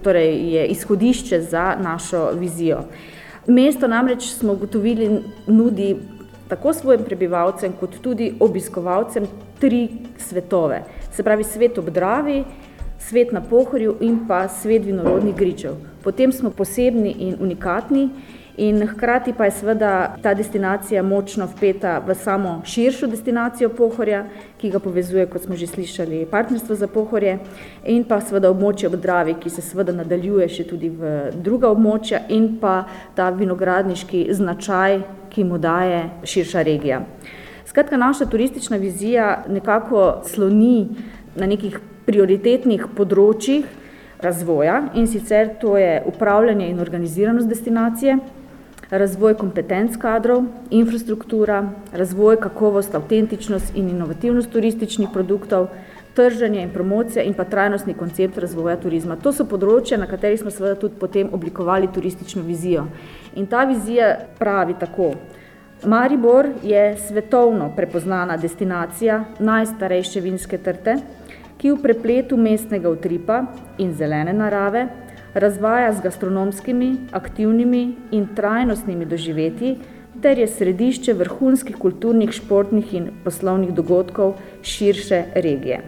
torej 0.04 0.36
je 0.52 0.66
izhodišče 0.76 1.42
za 1.50 1.72
našo 1.80 2.28
vizijo. 2.38 2.84
Mesto 3.46 3.86
namreč, 3.88 4.24
smo 4.34 4.52
ugotovili, 4.52 5.22
nudi 5.46 5.96
tako 6.48 6.72
svojim 6.72 7.04
prebivalcem 7.04 7.72
kot 7.80 7.94
tudi 8.02 8.32
obiskovalcem 8.40 9.26
tri 9.58 9.88
svetove. 10.18 10.82
Se 11.12 11.22
pravi 11.22 11.44
svet 11.44 11.78
ob 11.78 11.90
Dravi, 11.90 12.44
svet 12.98 13.32
na 13.32 13.40
Pohorju 13.40 13.96
in 14.00 14.18
pa 14.28 14.48
svet 14.48 14.84
vinorodnih 14.84 15.34
gričev. 15.34 15.76
Po 16.02 16.12
tem 16.12 16.32
smo 16.32 16.50
posebni 16.50 17.14
in 17.18 17.36
unikatni 17.40 18.08
in 18.56 18.88
hkrati 18.88 19.32
pa 19.36 19.44
je 19.44 19.50
seveda 19.50 20.16
ta 20.22 20.34
destinacija 20.34 21.02
močno 21.02 21.46
vpeta 21.46 21.98
v 22.06 22.14
samo 22.14 22.62
širšo 22.64 23.06
destinacijo 23.06 23.68
Pohorja, 23.68 24.24
ki 24.58 24.70
ga 24.70 24.78
povezuje, 24.78 25.26
kot 25.26 25.44
smo 25.44 25.56
že 25.56 25.66
slišali, 25.66 26.26
Partnerstvo 26.30 26.74
za 26.74 26.88
Pohorje 26.88 27.38
in 27.84 28.04
pa 28.04 28.20
seveda 28.20 28.50
območje 28.50 28.88
ob 28.88 28.96
Dravi, 29.00 29.34
ki 29.40 29.50
se 29.50 29.62
seveda 29.62 29.92
nadaljuje 29.92 30.48
še 30.48 30.64
tudi 30.64 30.88
v 30.88 31.32
druga 31.34 31.68
območja 31.68 32.22
in 32.28 32.56
pa 32.60 32.86
ta 33.14 33.30
vinogradniški 33.30 34.26
značaj, 34.32 35.02
ki 35.30 35.44
mu 35.44 35.58
daje 35.58 36.06
širša 36.24 36.62
regija. 36.62 37.02
Skratka, 37.66 37.96
naša 37.96 38.24
turistična 38.26 38.76
vizija 38.76 39.44
nekako 39.48 40.22
sloni 40.24 40.88
na 41.36 41.46
nekih 41.46 41.76
prioritetnih 42.06 42.86
področjih 42.96 43.66
razvoja, 44.22 44.78
in 44.94 45.06
sicer 45.06 45.50
to 45.60 45.76
je 45.76 46.02
upravljanje 46.06 46.70
in 46.70 46.80
organiziranost 46.80 47.48
destinacije, 47.48 48.16
razvoj 48.90 49.34
kompetenc 49.34 49.96
kadrov, 49.96 50.44
infrastruktura, 50.70 51.64
razvoj, 51.92 52.36
kakovost, 52.40 52.94
avtentičnost 52.94 53.74
in 53.74 53.88
inovativnost 53.90 54.50
turističnih 54.50 55.08
produktov, 55.12 55.68
trženje 56.14 56.62
in 56.62 56.70
promocija 56.70 57.24
in 57.24 57.34
pa 57.34 57.44
trajnostni 57.44 57.94
koncept 57.94 58.38
razvoja 58.38 58.76
turizma. 58.80 59.16
To 59.20 59.32
so 59.32 59.44
področja, 59.44 59.98
na 60.00 60.06
katerih 60.08 60.40
smo 60.40 60.50
seveda 60.50 60.78
tudi 60.80 60.96
potem 61.00 61.28
oblikovali 61.32 61.90
turistično 61.92 62.42
vizijo. 62.46 62.86
In 63.34 63.46
ta 63.46 63.64
vizija 63.68 64.14
pravi 64.38 64.78
tako: 64.80 65.12
Maribor 65.84 66.48
je 66.62 66.96
svetovno 67.08 67.72
prepoznana 67.76 68.36
destinacija 68.36 69.24
najstarejše 69.38 70.20
vinske 70.20 70.58
trte, 70.58 70.96
ki 71.58 71.72
v 71.72 71.82
prepletu 71.82 72.36
mestnega 72.36 72.88
utripa 72.88 73.42
in 73.78 73.92
zelene 73.94 74.32
narave 74.32 74.86
razvaja 75.36 75.92
z 75.92 76.00
gastronomskimi, 76.00 76.96
aktivnimi 77.12 77.94
in 78.10 78.26
trajnostnimi 78.34 79.04
doživetji 79.04 79.76
ter 80.22 80.38
je 80.38 80.46
središče 80.48 81.12
vrhunskih 81.12 81.76
kulturnih, 81.76 82.32
športnih 82.32 82.94
in 82.94 83.10
poslovnih 83.24 83.74
dogodkov 83.74 84.34
širše 84.62 85.22
regije. 85.34 85.82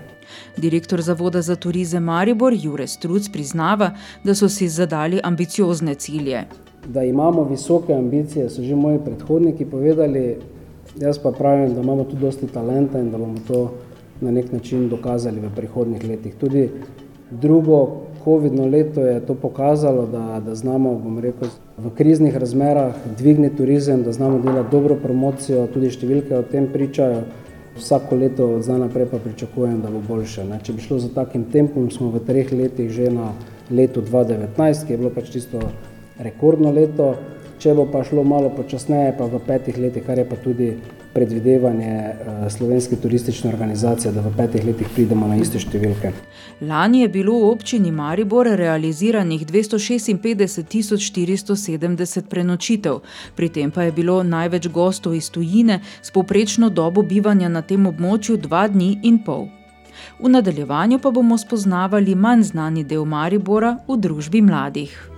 Direktor 0.57 1.01
Zavoda 1.01 1.43
za 1.43 1.57
turizem 1.57 2.05
Maribor 2.05 2.53
Jure 2.53 2.87
Struc 2.87 3.29
priznava, 3.33 3.91
da 4.25 4.35
so 4.35 4.49
si 4.49 4.69
zadali 4.69 5.21
ambiciozne 5.25 5.95
cilje. 5.95 6.45
Da 6.87 7.05
imamo 7.05 7.45
visoke 7.45 7.95
ambicije, 7.95 8.51
so 8.51 8.63
že 8.63 8.77
moji 8.77 8.99
predhodniki 9.05 9.65
povedali, 9.65 10.37
jaz 11.01 11.19
pa 11.19 11.33
pravim, 11.33 11.75
da 11.75 11.81
imamo 11.81 12.05
tudi 12.05 12.21
dosti 12.21 12.47
talenta 12.47 12.99
in 12.99 13.11
da 13.11 13.19
bomo 13.19 13.41
to 13.49 13.73
na 14.21 14.31
nek 14.31 14.53
način 14.53 14.89
dokazali 14.89 15.41
v 15.41 15.51
prihodnih 15.57 16.05
letih. 16.05 16.35
Tudi 16.35 16.69
drugo 17.31 18.08
COVID-no 18.29 18.67
leto 18.67 19.01
je 19.01 19.21
to 19.27 19.35
pokazalo, 19.35 20.07
da, 20.07 20.41
da 20.45 20.55
znamo, 20.55 21.01
rekel, 21.21 21.49
v 21.79 21.91
kriznih 21.97 22.37
razmerah 22.37 22.97
dvigniti 23.19 23.57
turizem, 23.57 24.03
da 24.03 24.13
znamo 24.13 24.39
delati 24.39 24.69
dobro 24.71 24.97
promocijo, 25.01 25.67
tudi 25.73 25.89
številke 25.91 26.37
o 26.37 26.43
tem 26.45 26.69
pričajo. 26.73 27.23
Vsako 27.79 28.17
leto 28.19 28.47
od 28.57 28.65
zdaj 28.67 28.81
naprej 28.83 29.07
pa 29.07 29.21
pričakujem, 29.23 29.79
da 29.81 29.91
bo 29.91 30.01
boljše. 30.03 30.45
Ne. 30.45 30.59
Če 30.67 30.75
bi 30.75 30.83
šlo 30.83 30.99
za 30.99 31.09
takim 31.15 31.45
tempom, 31.53 31.87
smo 31.95 32.11
v 32.11 32.21
treh 32.27 32.51
letih 32.53 32.91
že 32.91 33.07
na 33.15 33.31
letu 33.71 34.03
2019, 34.03 34.85
ki 34.85 34.93
je 34.93 34.99
bilo 34.99 35.13
pač 35.15 35.31
čisto 35.31 35.63
rekordno 36.19 36.75
leto. 36.75 37.15
Če 37.59 37.73
bo 37.75 37.89
pa 37.91 38.05
šlo 38.07 38.23
malo 38.23 38.53
počasneje, 38.55 39.17
pa 39.19 39.27
v 39.27 39.41
petih 39.43 39.79
letih, 39.83 40.05
kar 40.07 40.19
je 40.21 40.25
pa 40.29 40.37
tudi 40.39 40.69
predvidevanje 41.11 41.95
slovenske 42.55 42.97
turistične 43.03 43.51
organizacije, 43.51 44.13
da 44.15 44.23
v 44.23 44.31
petih 44.37 44.63
letih 44.67 44.87
pridemo 44.95 45.27
na 45.27 45.41
iste 45.43 45.59
številke. 45.59 46.13
Lani 46.63 47.03
je 47.03 47.09
bilo 47.11 47.35
v 47.43 47.51
občini 47.51 47.91
Maribor 47.91 48.47
realiziranih 48.47 49.43
256 49.43 50.63
tisoč 50.71 51.11
470 51.11 52.31
prenočitev, 52.31 53.03
pri 53.35 53.51
tem 53.51 53.75
pa 53.75 53.89
je 53.89 53.97
bilo 53.99 54.21
največ 54.23 54.71
gostov 54.71 55.19
iz 55.19 55.27
tujine 55.35 55.81
s 55.99 56.15
povprečno 56.15 56.71
dobo 56.71 57.03
bivanja 57.03 57.51
na 57.51 57.67
tem 57.67 57.91
območju 57.91 58.39
dva 58.47 58.69
dni 58.71 59.01
in 59.03 59.19
pol. 59.19 59.49
V 60.23 60.31
nadaljevanju 60.31 61.03
pa 61.03 61.11
bomo 61.11 61.35
spoznavali 61.39 62.15
manj 62.15 62.53
znani 62.55 62.87
del 62.87 63.03
Maribora 63.03 63.81
v 63.89 63.99
družbi 63.99 64.47
mladih. 64.47 65.18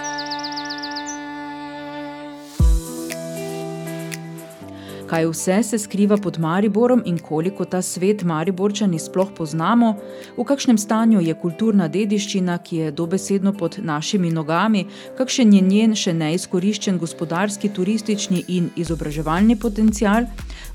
Kaj 5.11 5.25
vse 5.27 5.63
se 5.63 5.77
skriva 5.79 6.17
pod 6.17 6.39
Mariborom 6.39 7.01
in 7.05 7.17
koliko 7.19 7.65
ta 7.65 7.81
svet 7.81 8.23
Mariborčani 8.23 8.99
sploh 8.99 9.27
poznamo, 9.37 9.95
v 10.37 10.43
kakšnem 10.47 10.77
stanju 10.77 11.19
je 11.19 11.33
kulturna 11.35 11.89
dediščina, 11.91 12.55
ki 12.63 12.77
je 12.77 12.91
dobesedno 12.95 13.51
pod 13.53 13.75
našimi 13.83 14.31
nogami, 14.31 14.85
kakšen 15.17 15.51
je 15.53 15.61
njen 15.61 15.95
še 15.99 16.13
neizkoriščen 16.13 16.99
gospodarski, 17.01 17.73
turistični 17.75 18.45
in 18.55 18.69
izobraževalni 18.79 19.57
potencial, 19.59 20.29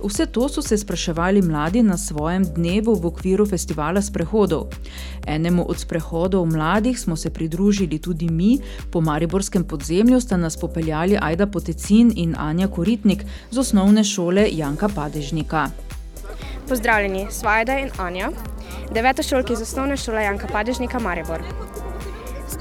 vse 0.05 0.26
to 0.26 0.50
so 0.52 0.62
se 0.62 0.76
spraševali 0.85 1.40
mladi 1.43 1.83
na 1.83 1.97
svojem 1.97 2.45
dnevu 2.45 2.99
v 3.00 3.09
okviru 3.09 3.49
festivala 3.49 4.05
sprehodov. 4.05 4.69
Enemu 5.26 5.64
od 5.64 5.81
sprehodov 5.81 6.45
mladih 6.47 7.00
smo 7.00 7.16
se 7.16 7.31
pridružili 7.31 7.99
tudi 7.99 8.28
mi, 8.28 8.59
po 8.92 9.01
mariborskem 9.01 9.64
podzemlju 9.64 10.20
sta 10.20 10.37
nas 10.37 10.61
popeljali 10.61 11.16
Ajda 11.22 11.46
Potecin 11.46 12.12
in 12.16 12.37
Anja 12.38 12.68
Koritnik 12.68 13.25
z 13.51 13.59
osnovne 13.59 14.05
šole 14.05 14.26
Janka 14.35 14.89
Padežnika. 14.89 15.69
Pozdravljeni, 16.69 17.27
Svajda 17.31 17.79
in 17.79 17.91
Anja, 17.99 18.31
devetošolki 18.95 19.53
iz 19.53 19.62
osnovne 19.62 19.97
šole 19.97 20.23
Janka 20.23 20.47
Padežnika 20.53 20.99
Maribor. 20.99 21.43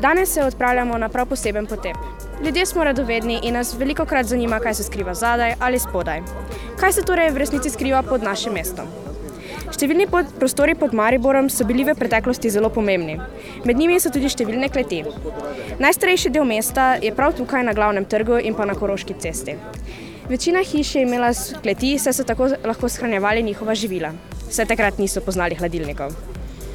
Danes 0.02 0.30
se 0.30 0.44
odpravljamo 0.44 0.98
na 0.98 1.10
prav 1.10 1.26
poseben 1.26 1.66
potep. 1.66 1.98
Ljudje 2.46 2.66
smo 2.66 2.84
radovedni 2.84 3.40
in 3.44 3.54
nas 3.54 3.74
veliko 3.80 4.06
krat 4.06 4.26
zanima, 4.26 4.60
kaj 4.60 4.74
se 4.74 4.84
skriva 4.84 5.14
zadaj 5.14 5.56
ali 5.60 5.80
spodaj. 5.80 6.22
Kaj 6.80 6.92
se 6.94 7.02
torej 7.02 7.32
v 7.32 7.38
resnici 7.38 7.70
skriva 7.70 8.04
pod 8.04 8.24
našim 8.24 8.54
mestom? 8.54 8.86
Številni 9.74 10.06
pod, 10.08 10.26
prostori 10.40 10.76
pod 10.76 10.94
Mariborom 10.94 11.50
so 11.50 11.66
bili 11.66 11.84
v 11.84 11.96
preteklosti 11.98 12.50
zelo 12.50 12.70
pomembni. 12.70 13.18
Med 13.66 13.78
njimi 13.78 14.00
so 14.00 14.12
tudi 14.14 14.30
številne 14.30 14.70
kleti. 14.70 15.02
Najstarejši 15.80 16.30
del 16.30 16.46
mesta 16.46 16.96
je 17.02 17.12
prav 17.16 17.34
tukaj 17.34 17.64
na 17.66 17.74
glavnem 17.74 18.06
trgu 18.06 18.38
in 18.38 18.54
pa 18.54 18.66
na 18.70 18.76
Koroški 18.78 19.18
cesti. 19.20 19.58
Večina 20.30 20.64
hiš 20.64 20.96
je 20.96 21.02
imela 21.02 21.34
kleti, 21.62 22.00
saj 22.00 22.14
so 22.14 22.24
tako 22.24 22.50
lahko 22.66 22.90
shranjevali 22.90 23.44
njihova 23.44 23.76
živila. 23.76 24.10
Vse 24.50 24.66
takrat 24.66 24.98
niso 24.98 25.22
poznali 25.22 25.56
hladilnikov. 25.56 26.14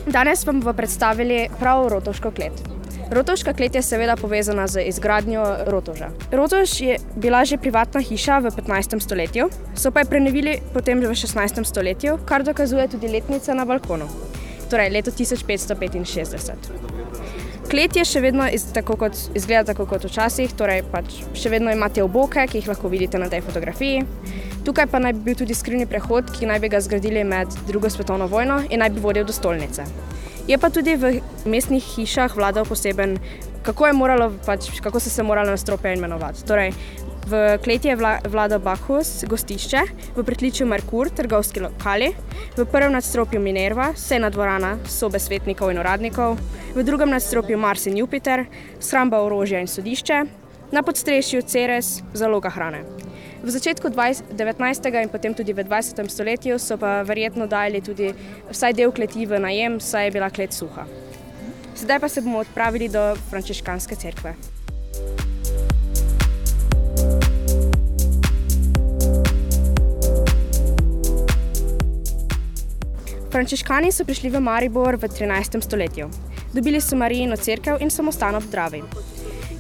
Danes 0.07 0.47
vam 0.47 0.61
bomo 0.61 0.73
predstavili 0.73 1.49
prav 1.59 1.89
Rotovško 1.89 2.31
klet. 2.31 2.53
Rotovška 3.11 3.53
klet 3.53 3.75
je 3.75 3.83
seveda 3.83 4.17
povezana 4.17 4.67
z 4.67 4.85
izgradnjo 4.87 5.43
Rotoža. 5.67 6.11
Rotož 6.33 6.81
je 6.81 6.99
bila 7.17 7.45
že 7.45 7.59
privatna 7.59 8.01
hiša 8.01 8.39
v 8.39 8.55
15. 8.55 9.01
stoletju, 9.01 9.49
so 9.75 9.91
pa 9.91 10.01
jo 10.01 10.07
prenovili 10.07 10.61
potem 10.75 11.01
v 11.01 11.11
16. 11.11 11.65
stoletju, 11.65 12.19
kar 12.25 12.47
dokazuje 12.47 12.89
tudi 12.89 13.09
letnica 13.09 13.55
na 13.55 13.65
balkonu, 13.65 14.07
torej 14.71 14.91
leto 14.91 15.11
1565. 15.11 17.40
Klet 17.71 17.95
je 17.95 18.03
še 18.03 18.19
vedno 18.19 18.49
iz, 18.51 18.65
tako 18.75 18.97
kot, 18.99 19.15
izgleda 19.39 19.69
tako 19.69 19.85
kot 19.87 20.03
včasih, 20.09 20.51
torej 20.59 20.81
pač 20.91 21.21
še 21.39 21.53
vedno 21.53 21.71
imate 21.71 22.03
oboke, 22.03 22.43
ki 22.51 22.59
jih 22.59 22.71
lahko 22.73 22.91
vidite 22.91 23.19
na 23.23 23.29
tej 23.31 23.45
fotografiji. 23.47 24.01
Tukaj 24.67 24.89
pa 24.91 24.99
naj 24.99 25.15
bi 25.15 25.29
bil 25.29 25.37
tudi 25.39 25.55
skrivni 25.55 25.87
prehod, 25.87 26.33
ki 26.35 26.49
naj 26.51 26.59
bi 26.65 26.71
ga 26.73 26.81
zgradili 26.83 27.23
med 27.23 27.55
drugo 27.69 27.87
svetovno 27.87 28.27
vojno 28.27 28.59
in 28.67 28.83
naj 28.83 28.91
bi 28.97 29.05
vodil 29.05 29.29
do 29.29 29.37
stolnice. 29.37 29.87
Je 30.51 30.59
pa 30.59 30.73
tudi 30.75 30.97
v 30.99 31.21
mestnih 31.47 31.87
hišah 31.95 32.35
vladal 32.35 32.67
poseben, 32.67 33.21
kako, 33.63 33.93
moralo, 33.95 34.33
pač, 34.43 34.73
kako 34.83 34.99
so 34.99 35.15
se 35.15 35.23
morale 35.23 35.55
nastrope 35.55 35.95
imenovati. 35.95 36.43
Torej, 36.51 36.75
v 37.27 37.59
kleti 37.63 37.89
je 37.89 37.97
vla, 37.97 38.19
vladal 38.29 38.61
Bacchus, 38.63 39.25
gostišče, 39.29 39.81
v 40.17 40.25
pritličju 40.25 40.67
Merkur, 40.67 41.11
trgovski 41.11 41.61
lokali, 41.61 42.13
v 42.57 42.65
prvem 42.65 42.93
nadstropju 42.93 43.41
Minerva, 43.41 43.93
sejna 43.97 44.31
dvorana, 44.31 44.77
sobe 44.89 45.21
svetnikov 45.21 45.71
in 45.71 45.81
uradnikov, 45.83 46.39
v 46.75 46.85
drugem 46.87 47.11
nadstropju 47.11 47.59
Mars 47.59 47.87
in 47.87 48.01
Jupiter, 48.01 48.47
shramba 48.81 49.23
orožja 49.27 49.61
in 49.61 49.69
sodišče, 49.69 50.25
na 50.73 50.83
podstrešju 50.83 51.43
Ceres, 51.43 52.01
zaloga 52.15 52.51
hrane. 52.51 52.85
V 53.41 53.49
začetku 53.49 53.89
20, 53.89 54.37
19. 54.37 55.03
in 55.03 55.09
potem 55.09 55.35
tudi 55.35 55.53
v 55.53 55.65
20. 55.65 56.05
stoletju 56.13 56.59
so 56.61 56.77
pa 56.77 57.01
verjetno 57.03 57.49
dali 57.49 57.81
tudi 57.81 58.13
vsaj 58.53 58.77
del 58.77 58.93
kleti 58.93 59.25
v 59.25 59.41
najem, 59.41 59.81
saj 59.81 60.09
je 60.09 60.15
bila 60.15 60.29
klet 60.31 60.53
suha. 60.53 60.85
Sedaj 61.75 62.01
pa 62.01 62.09
se 62.09 62.21
bomo 62.21 62.45
odpravili 62.45 62.89
do 62.89 63.17
frančiškanske 63.31 63.97
cerkve. 63.97 64.37
Frančiškani 73.31 73.93
so 73.93 74.05
prišli 74.05 74.31
v 74.31 74.41
Maribor 74.41 74.97
v 74.97 75.09
13. 75.09 75.63
stoletju. 75.63 76.11
Dobili 76.53 76.81
so 76.81 76.97
Marijino 76.97 77.37
cerkev 77.37 77.79
in 77.81 77.91
samostan 77.91 78.35
ob 78.35 78.45
Dravi 78.51 78.83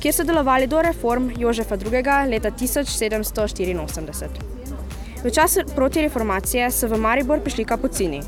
kjer 0.00 0.14
so 0.14 0.24
delovali 0.24 0.66
do 0.66 0.82
reform 0.82 1.30
Jožefa 1.38 1.76
II. 1.76 2.02
leta 2.30 2.50
1784. 2.50 4.28
V 5.24 5.30
času 5.30 5.60
protireformacije 5.74 6.70
so 6.70 6.88
v 6.88 6.96
Maribor 6.96 7.40
prišli 7.40 7.64
kapucini. 7.64 8.20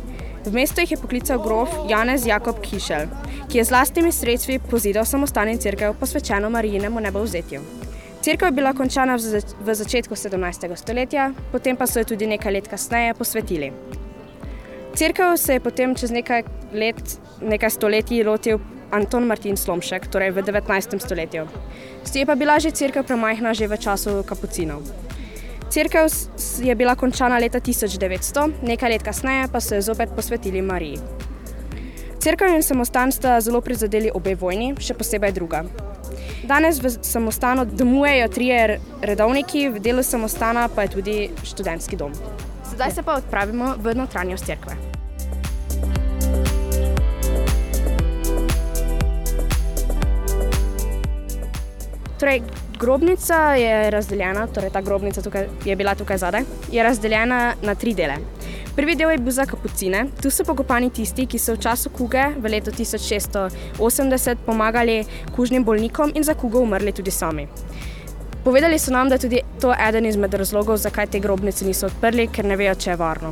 V 0.45 0.53
mesto 0.53 0.81
jih 0.81 0.91
je 0.91 0.97
poklical 0.99 1.39
grof 1.39 1.71
Janez 1.89 2.27
Jakob 2.27 2.61
Kišel, 2.61 3.07
ki 3.49 3.59
je 3.59 3.65
z 3.65 3.71
lastnimi 3.71 4.13
sredstvi 4.13 4.59
pozidal 4.59 5.05
samostalni 5.05 5.59
crkv 5.59 5.95
posvečeno 6.01 6.51
Marijinemu 6.51 7.01
nebovzetju. 7.01 7.61
Cerkev 8.23 8.47
je 8.49 8.53
bila 8.53 8.73
končana 8.73 9.17
v 9.17 9.75
začetku 9.75 10.15
17. 10.15 10.77
stoletja, 10.77 11.33
potem 11.53 11.77
pa 11.77 11.87
so 11.87 11.99
jo 12.01 12.05
tudi 12.05 12.27
nekaj 12.27 12.53
let 12.53 12.69
kasneje 12.69 13.15
posvetili. 13.15 13.73
Cerkev 14.95 15.37
se 15.37 15.53
je 15.53 15.61
potem 15.61 15.95
čez 15.95 16.11
nekaj 16.13 16.43
let, 16.73 17.01
nekaj 17.41 17.71
stoletij 17.71 18.25
lotil 18.25 18.59
Anton 18.93 19.25
Martin 19.25 19.57
Slomšek, 19.57 20.07
torej 20.13 20.31
v 20.37 20.43
19. 20.45 21.01
stoletju. 21.01 21.47
Je 22.15 22.27
pa 22.27 22.35
bila 22.37 22.59
že 22.61 22.71
crkva 22.71 23.03
premajhna 23.03 23.55
že 23.57 23.69
v 23.69 23.79
času 23.81 24.21
kapucinov. 24.21 24.85
Cerkev 25.73 26.13
je 26.61 26.75
bila 26.77 26.93
končana 26.95 27.41
leta 27.41 27.61
1900, 27.61 28.61
nekaj 28.63 28.91
let 28.93 29.03
kasneje 29.03 29.49
pa 29.49 29.61
so 29.61 29.75
jo 29.75 29.81
zopet 29.81 30.13
posvetili 30.13 30.61
Mariji. 30.61 31.01
Cerkev 32.21 32.53
in 32.53 32.63
samostan 32.63 33.13
sta 33.13 33.41
zelo 33.41 33.61
prizadeli 33.65 34.13
obe 34.13 34.37
vojni, 34.37 34.75
še 34.77 34.95
posebej 34.95 35.33
druga. 35.33 35.65
Danes 36.45 36.85
v 36.85 36.93
samostanu 37.01 37.65
domujejo 37.65 38.29
trije 38.29 38.81
redovniki, 39.01 39.69
v 39.73 39.81
delu 39.81 40.03
samostana 40.05 40.69
pa 40.69 40.85
je 40.85 40.95
tudi 41.01 41.17
študentski 41.49 41.97
dom. 41.97 42.13
Zdaj 42.83 42.93
se 42.93 43.03
pa 43.03 43.15
odpravimo 43.15 43.75
v 43.79 43.95
notranjost 43.95 44.45
cerkve. 44.45 44.75
Torej, 52.19 52.43
grobnica 52.79 53.55
je 53.55 53.91
razdeljena, 53.91 54.47
torej 54.47 54.71
ta 54.75 54.81
grobnica 54.81 55.23
tukaj, 55.23 55.47
je 55.65 55.77
bila 55.77 55.95
tukaj 55.95 56.19
zadaj, 56.19 56.43
je 56.73 56.83
razdeljena 56.83 57.55
na 57.63 57.75
tri 57.75 57.95
dele. 57.95 58.19
Prvi 58.77 58.97
del 58.97 59.11
je 59.11 59.19
bil 59.19 59.33
za 59.33 59.47
kapucine, 59.47 60.07
tu 60.23 60.31
so 60.31 60.43
pokopani 60.45 60.91
tisti, 60.91 61.27
ki 61.27 61.39
so 61.39 61.55
v 61.55 61.63
času 61.63 61.91
kuge 61.95 62.23
v 62.35 62.51
letu 62.51 62.75
1680 62.75 64.43
pomagali 64.47 65.05
kužnim 65.37 65.63
bolnikom 65.65 66.11
in 66.15 66.25
za 66.25 66.35
kugo 66.35 66.59
umrli 66.67 66.93
tudi 66.93 67.15
sami. 67.15 67.47
Povedali 68.45 68.79
so 68.79 68.91
nam, 68.91 69.09
da 69.09 69.15
je 69.15 69.19
tudi 69.19 69.41
to 69.61 69.75
eden 69.89 70.07
izmed 70.07 70.35
razlogov, 70.35 70.77
zakaj 70.77 71.07
te 71.07 71.21
grobnice 71.21 71.65
niso 71.65 71.87
odprli, 71.87 72.27
ker 72.27 72.45
ne 72.45 72.57
vejo, 72.59 72.75
če 72.75 72.91
je 72.91 72.97
varno. 72.99 73.31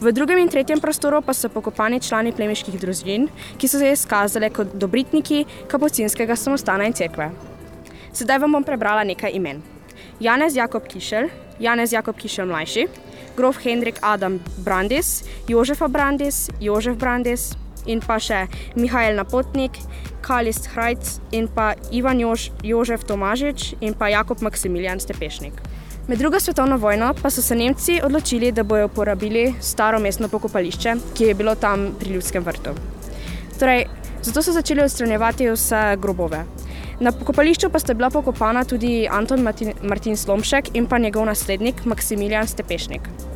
V 0.00 0.12
drugem 0.12 0.38
in 0.42 0.48
tretjem 0.48 0.80
prostoru 0.80 1.22
pa 1.24 1.32
so 1.32 1.48
pokopani 1.48 2.00
člani 2.04 2.32
plemiških 2.36 2.76
družin, 2.80 3.30
ki 3.56 3.68
so 3.68 3.80
se 3.80 3.92
izkazali 3.94 4.50
kot 4.52 4.74
dobritniki 4.76 5.46
kapucinskega 5.72 6.36
samostana 6.36 6.84
in 6.84 6.92
cerkve. 6.92 7.30
Sedaj 8.12 8.42
vam 8.44 8.58
bom 8.58 8.64
prebrala 8.64 9.06
nekaj 9.08 9.32
imen. 9.40 9.64
Janez 10.20 10.56
Jakob 10.56 10.84
Kišel, 10.84 11.32
Janez 11.60 11.96
Jakob 11.96 12.20
Kišel 12.20 12.48
mlajši, 12.52 12.86
grof 13.40 13.64
Hendrik 13.64 14.04
Adam 14.04 14.36
Brandis, 14.60 15.22
Jožefa 15.48 15.88
Brandis, 15.88 16.50
Jožef 16.60 17.00
Brandis 17.00 17.54
in 17.86 18.00
pa 18.00 18.18
še 18.20 18.46
Mihajl 18.76 19.16
Napotnik, 19.16 19.78
Kalist 20.20 20.68
Hrajc 20.74 21.20
in 21.32 21.48
pa 21.48 21.74
Ivan 21.92 22.20
Jož, 22.20 22.50
Jožef 22.62 23.04
Tomažič 23.04 23.74
in 23.80 23.94
pa 23.94 24.08
Jakob 24.08 24.42
Maksimilijan 24.42 25.00
Stepešnik. 25.00 25.60
Med 26.08 26.18
drugo 26.18 26.40
svetovno 26.40 26.76
vojno 26.76 27.14
pa 27.22 27.30
so 27.30 27.42
se 27.42 27.54
Nemci 27.54 28.00
odločili, 28.02 28.52
da 28.52 28.62
bodo 28.62 28.86
uporabili 28.86 29.54
staro 29.60 30.00
mestno 30.00 30.28
pokopališče, 30.28 30.94
ki 31.14 31.24
je 31.24 31.34
bilo 31.34 31.54
tam 31.54 31.92
pri 32.00 32.10
Ljudskem 32.16 32.44
vrtu. 32.44 32.74
Torej, 33.58 33.86
zato 34.22 34.42
so 34.42 34.52
začeli 34.52 34.82
odstranjevati 34.82 35.50
vse 35.52 35.96
grobove. 36.02 36.44
Na 37.00 37.12
pokopališču 37.12 37.70
pa 37.70 37.78
sta 37.78 37.94
bila 37.94 38.10
pokopana 38.10 38.64
tudi 38.64 39.08
Anton 39.10 39.40
Martin, 39.40 39.72
Martin 39.82 40.16
Slomšek 40.16 40.74
in 40.74 40.86
pa 40.86 40.98
njegov 40.98 41.24
naslednik 41.24 41.84
Maksimilijan 41.84 42.46
Stepešnik. 42.46 43.29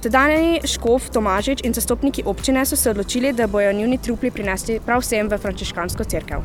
Tedajni 0.00 0.64
škof 0.64 1.10
Tomažič 1.12 1.60
in 1.60 1.76
zastopniki 1.76 2.22
občine 2.24 2.64
so 2.66 2.76
se 2.76 2.90
odločili, 2.90 3.32
da 3.36 3.46
bojo 3.46 3.72
njuni 3.72 3.98
trupli 3.98 4.30
prinesli 4.30 4.80
prav 4.80 5.00
vsem 5.04 5.28
v 5.28 5.38
frančiškansko 5.38 6.04
cerkev. 6.04 6.40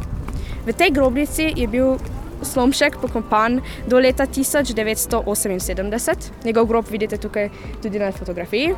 V 0.65 0.74
tej 0.74 0.91
grobnici 0.91 1.54
je 1.56 1.68
bil 1.68 1.98
Slomšek 2.44 2.98
pokopan 3.02 3.62
do 3.88 4.00
leta 4.00 4.28
1978, 4.28 6.15
njegov 6.44 6.65
grob 6.65 6.86
vidite 6.91 7.18
tukaj 7.18 7.50
tudi 7.82 8.00
na 8.00 8.12
fotografiji. 8.12 8.76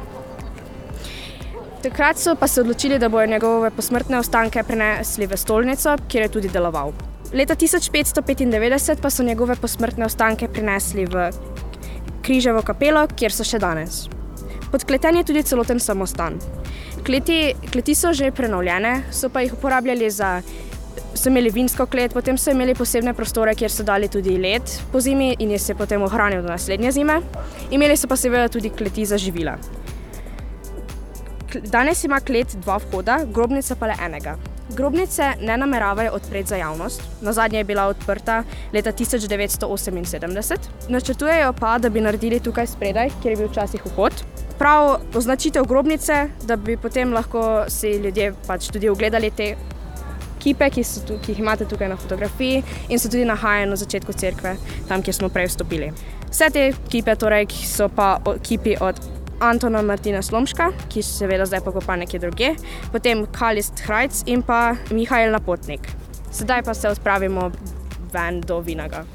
Takrat 1.81 2.17
so 2.17 2.35
pa 2.35 2.47
se 2.47 2.61
odločili, 2.61 2.99
da 2.99 3.09
bojo 3.09 3.27
njegove 3.27 3.71
posmrtne 3.71 4.19
ostanke 4.19 4.63
prenesli 4.63 5.27
v 5.27 5.37
stolnico, 5.37 5.97
kjer 6.07 6.23
je 6.23 6.29
tudi 6.29 6.49
deloval. 6.53 6.93
Leta 7.33 7.55
1595 7.55 9.01
pa 9.01 9.09
so 9.09 9.23
njegove 9.23 9.55
posmrtne 9.55 10.05
ostanke 10.05 10.47
prinesli 10.47 11.05
v 11.05 11.31
Križevo 12.21 12.61
kapelo, 12.61 13.07
kjer 13.15 13.33
so 13.33 13.43
še 13.43 13.59
danes. 13.59 14.16
Podkleten 14.71 15.15
je 15.15 15.23
tudi 15.23 15.43
celoten 15.43 15.79
samostan. 15.79 16.39
Kleti, 17.05 17.53
kleti 17.71 17.95
so 17.95 18.13
že 18.13 18.31
prenovljene, 18.31 19.03
so 19.11 19.29
pa 19.29 19.41
jih 19.41 19.53
uporabljali 19.53 20.09
za. 20.11 20.41
So 21.17 21.29
imeli 21.29 21.49
vinsko 21.49 21.85
klet, 21.85 22.13
potem 22.13 22.37
so 22.37 22.51
imeli 22.51 22.75
posebne 22.75 23.13
prostore, 23.13 23.55
kjer 23.55 23.71
so 23.71 23.83
dali 23.83 24.07
tudi 24.07 24.35
led 24.37 24.61
po 24.91 24.99
zimi 25.01 25.35
in 25.39 25.51
je 25.51 25.59
se 25.59 25.75
potem 25.75 26.01
ohranil 26.01 26.41
do 26.41 26.49
naslednje 26.49 26.91
zime. 26.91 27.21
Imeli 27.71 27.97
so 27.97 28.07
pa 28.07 28.15
seveda 28.15 28.49
tudi 28.53 28.69
kleti 28.69 29.05
za 29.05 29.17
živila. 29.17 29.57
Danes 31.71 32.03
ima 32.03 32.19
klet 32.19 32.53
dva 32.61 32.77
vhoda, 32.77 33.21
grobnica 33.33 33.75
pa 33.75 33.87
le 33.87 33.95
enega. 34.05 34.35
Grobnice 34.75 35.31
ne 35.41 35.57
nameravajo 35.57 36.11
odpreti 36.13 36.49
za 36.49 36.55
javnost, 36.55 37.01
na 37.21 37.33
zadnje 37.33 37.59
je 37.59 37.63
bila 37.63 37.87
odprta 37.87 38.43
leta 38.73 38.91
1978. 38.91 40.57
Načrtujejo 40.89 41.53
pa, 41.53 41.77
da 41.77 41.89
bi 41.89 42.01
naredili 42.01 42.39
tukaj 42.39 42.67
spredaj, 42.67 43.09
kjer 43.21 43.31
je 43.31 43.37
bil 43.37 43.47
včasih 43.47 43.85
vhod. 43.85 44.13
Prav 44.57 44.99
označitev 45.15 45.65
grobnice, 45.69 46.29
da 46.43 46.55
bi 46.55 46.77
potem 46.77 47.13
lahko 47.13 47.65
si 47.69 47.91
ljudje 48.01 48.31
pač 48.47 48.71
tudi 48.73 48.89
ogledali 48.89 49.29
te 49.31 49.55
kipe, 50.39 50.69
ki, 50.69 50.83
tu, 51.07 51.17
ki 51.21 51.33
jih 51.33 51.41
imate 51.43 51.67
tukaj 51.69 51.89
na 51.91 51.97
fotografiji 51.97 52.63
in 52.89 52.99
so 52.99 53.09
tudi 53.09 53.25
nahajene 53.25 53.69
na 53.69 53.77
začetku 53.77 54.13
cerkve, 54.13 54.55
tam, 54.89 55.03
kjer 55.03 55.15
smo 55.15 55.29
prej 55.29 55.51
vstopili. 55.51 55.91
Vse 56.29 56.49
te 56.53 56.71
kipe 56.89 57.15
torej, 57.15 57.49
so 57.67 57.89
pa 57.89 58.17
kipi 58.43 58.77
od 58.81 59.01
Antona 59.39 59.83
Martina 59.85 60.23
Slomška, 60.25 60.71
ki 60.89 61.03
se 61.05 61.19
seveda 61.21 61.45
zdaj 61.45 61.61
pokopa 61.65 61.95
nekje 61.95 62.19
druge, 62.23 62.55
potem 62.91 63.25
Kalist 63.31 63.85
Hrajc 63.85 64.23
in 64.25 64.41
pa 64.41 64.73
Mihajl 64.89 65.31
Napotnik. 65.31 65.85
Sedaj 66.31 66.65
pa 66.65 66.73
se 66.73 66.89
odpravimo 66.89 67.51
ven 68.13 68.41
do 68.41 68.59
Vinaga. 68.65 69.05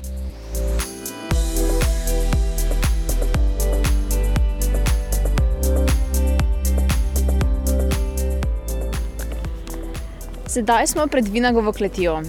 Sedaj 10.53 10.87
smo 10.87 11.07
pred 11.07 11.29
Vinagovo 11.29 11.73
kletijo. 11.73 12.23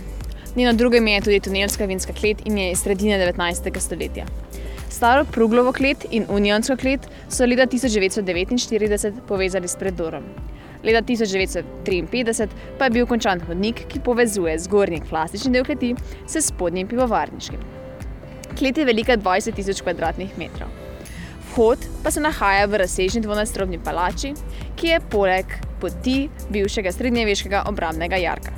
Njeno 0.55 0.73
drugo 0.73 0.95
ime 0.95 1.11
je 1.11 1.21
tudi 1.21 1.39
tunelska 1.39 1.85
vinska 1.85 2.13
klet 2.13 2.37
in 2.45 2.57
je 2.57 2.71
iz 2.71 2.79
sredine 2.79 3.33
19. 3.33 3.79
stoletja. 3.79 4.25
Staro 4.89 5.25
Pruglovo 5.25 5.73
klet 5.73 6.05
in 6.11 6.25
Unionsko 6.29 6.77
klet 6.77 7.07
so 7.29 7.45
leta 7.45 7.65
1949 7.67 9.11
povezali 9.27 9.67
s 9.67 9.75
predorom. 9.75 10.23
Leta 10.83 11.01
1953 11.01 12.47
pa 12.79 12.85
je 12.85 12.89
bil 12.89 13.05
končan 13.05 13.41
hodnik, 13.47 13.83
ki 13.87 13.99
povezuje 13.99 14.55
zgornji 14.59 15.01
klasični 15.09 15.51
del 15.51 15.65
kleti 15.65 15.95
s 16.27 16.45
spodnjim 16.47 16.87
pivovarniškim. 16.87 17.59
Klet 18.57 18.77
je 18.77 18.85
velika 18.85 19.17
20 19.17 19.55
tisoč 19.55 19.83
km2. 19.83 20.71
Vhod 21.51 21.77
pa 22.03 22.11
se 22.11 22.23
nahaja 22.23 22.65
v 22.65 22.79
razsežni 22.85 23.21
dvonadstropni 23.21 23.83
palači, 23.83 24.33
ki 24.75 24.87
je 24.87 25.03
poleg 25.11 25.59
poti 25.83 26.29
bivšega 26.49 26.91
srednjeveškega 26.95 27.65
obrambnega 27.67 28.19
jarka. 28.23 28.55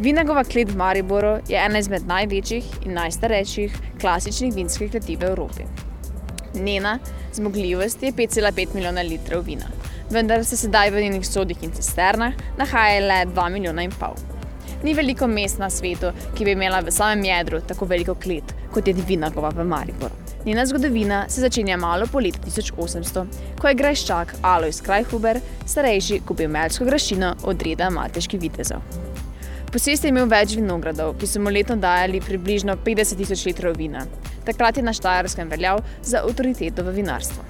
Vinagova 0.00 0.44
klet 0.48 0.70
v 0.72 0.78
Mariboru 0.80 1.34
je 1.48 1.58
ena 1.60 1.80
izmed 1.82 2.06
največjih 2.08 2.70
in 2.86 2.96
najstarejših 2.96 3.74
klasičnih 4.00 4.54
vinskih 4.56 4.90
kleti 4.90 5.18
v 5.20 5.28
Evropi. 5.28 5.68
Njena 6.54 6.98
zmogljivost 7.36 8.02
je 8.02 8.12
5,5 8.12 8.74
milijona 8.74 9.04
litrov 9.04 9.44
vina, 9.44 9.68
vendar 10.10 10.44
se 10.44 10.56
sedaj 10.56 10.90
v 10.90 11.04
njenih 11.04 11.28
sodih 11.28 11.62
in 11.62 11.76
cisternah 11.76 12.34
nahaja 12.58 13.04
le 13.06 13.20
2 13.34 13.48
milijona 13.52 13.84
in 13.84 13.92
pol. 14.00 14.16
Ni 14.82 14.94
veliko 14.94 15.28
mest 15.28 15.60
na 15.60 15.70
svetu, 15.70 16.10
ki 16.34 16.44
bi 16.44 16.56
imela 16.56 16.80
v 16.80 16.90
samem 16.90 17.24
jedru 17.28 17.60
tako 17.60 17.86
veliko 17.86 18.14
klet, 18.14 18.56
kot 18.72 18.88
je 18.88 18.96
Vinagova 19.08 19.52
v 19.54 19.68
Mariboru. 19.68 20.21
Njena 20.44 20.66
zgodovina 20.66 21.28
se 21.28 21.40
začenja 21.40 21.76
malo 21.76 22.06
po 22.12 22.18
letu 22.18 22.38
1800, 22.46 23.26
ko 23.60 23.68
je 23.68 23.74
grajščak 23.74 24.34
Alois 24.42 24.80
Krajhuber, 24.82 25.38
starejši, 25.66 26.20
kupil 26.26 26.48
melsko 26.50 26.84
grašino 26.84 27.36
od 27.46 27.62
reda 27.62 27.90
mateških 27.90 28.40
vitezov. 28.40 28.82
Posest 29.72 30.04
je 30.04 30.10
imel 30.10 30.26
več 30.26 30.56
vinogradov, 30.58 31.14
ki 31.20 31.28
so 31.30 31.40
mu 31.40 31.52
letno 31.54 31.76
dajali 31.78 32.20
približno 32.20 32.74
50 32.84 33.22
tisoč 33.22 33.44
litrov 33.46 33.78
vina. 33.78 34.02
Takrat 34.44 34.76
je 34.76 34.82
na 34.82 34.92
Štajerskem 34.92 35.48
veljal 35.48 35.78
za 36.02 36.24
avtoriteto 36.26 36.82
v 36.82 36.96
vinarstvu. 36.96 37.46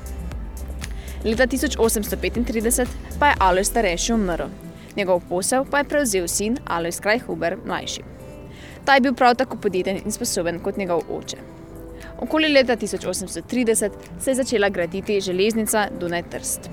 Leta 1.25 1.47
1835 1.49 2.93
pa 3.19 3.33
je 3.33 3.41
Alois 3.41 3.73
starejši 3.73 4.13
umrl. 4.13 4.53
Njegov 4.97 5.25
posel 5.31 5.65
pa 5.65 5.81
je 5.81 5.89
prevzel 5.89 6.29
sin 6.29 6.61
Alois 6.67 7.01
Krajhuber 7.01 7.57
mlajši. 7.65 8.05
Ta 8.85 8.95
je 8.95 9.09
bil 9.09 9.17
prav 9.17 9.35
tako 9.41 9.57
podjeten 9.57 10.05
in 10.05 10.13
sposoben 10.13 10.61
kot 10.61 10.77
njegov 10.77 11.09
oče. 11.09 11.52
Okoli 12.23 12.49
leta 12.49 12.77
1830 12.77 13.91
se 14.21 14.31
je 14.31 14.35
začela 14.35 14.69
graditi 14.69 15.21
železnica 15.21 15.89
Dunaj-Trst. 16.01 16.71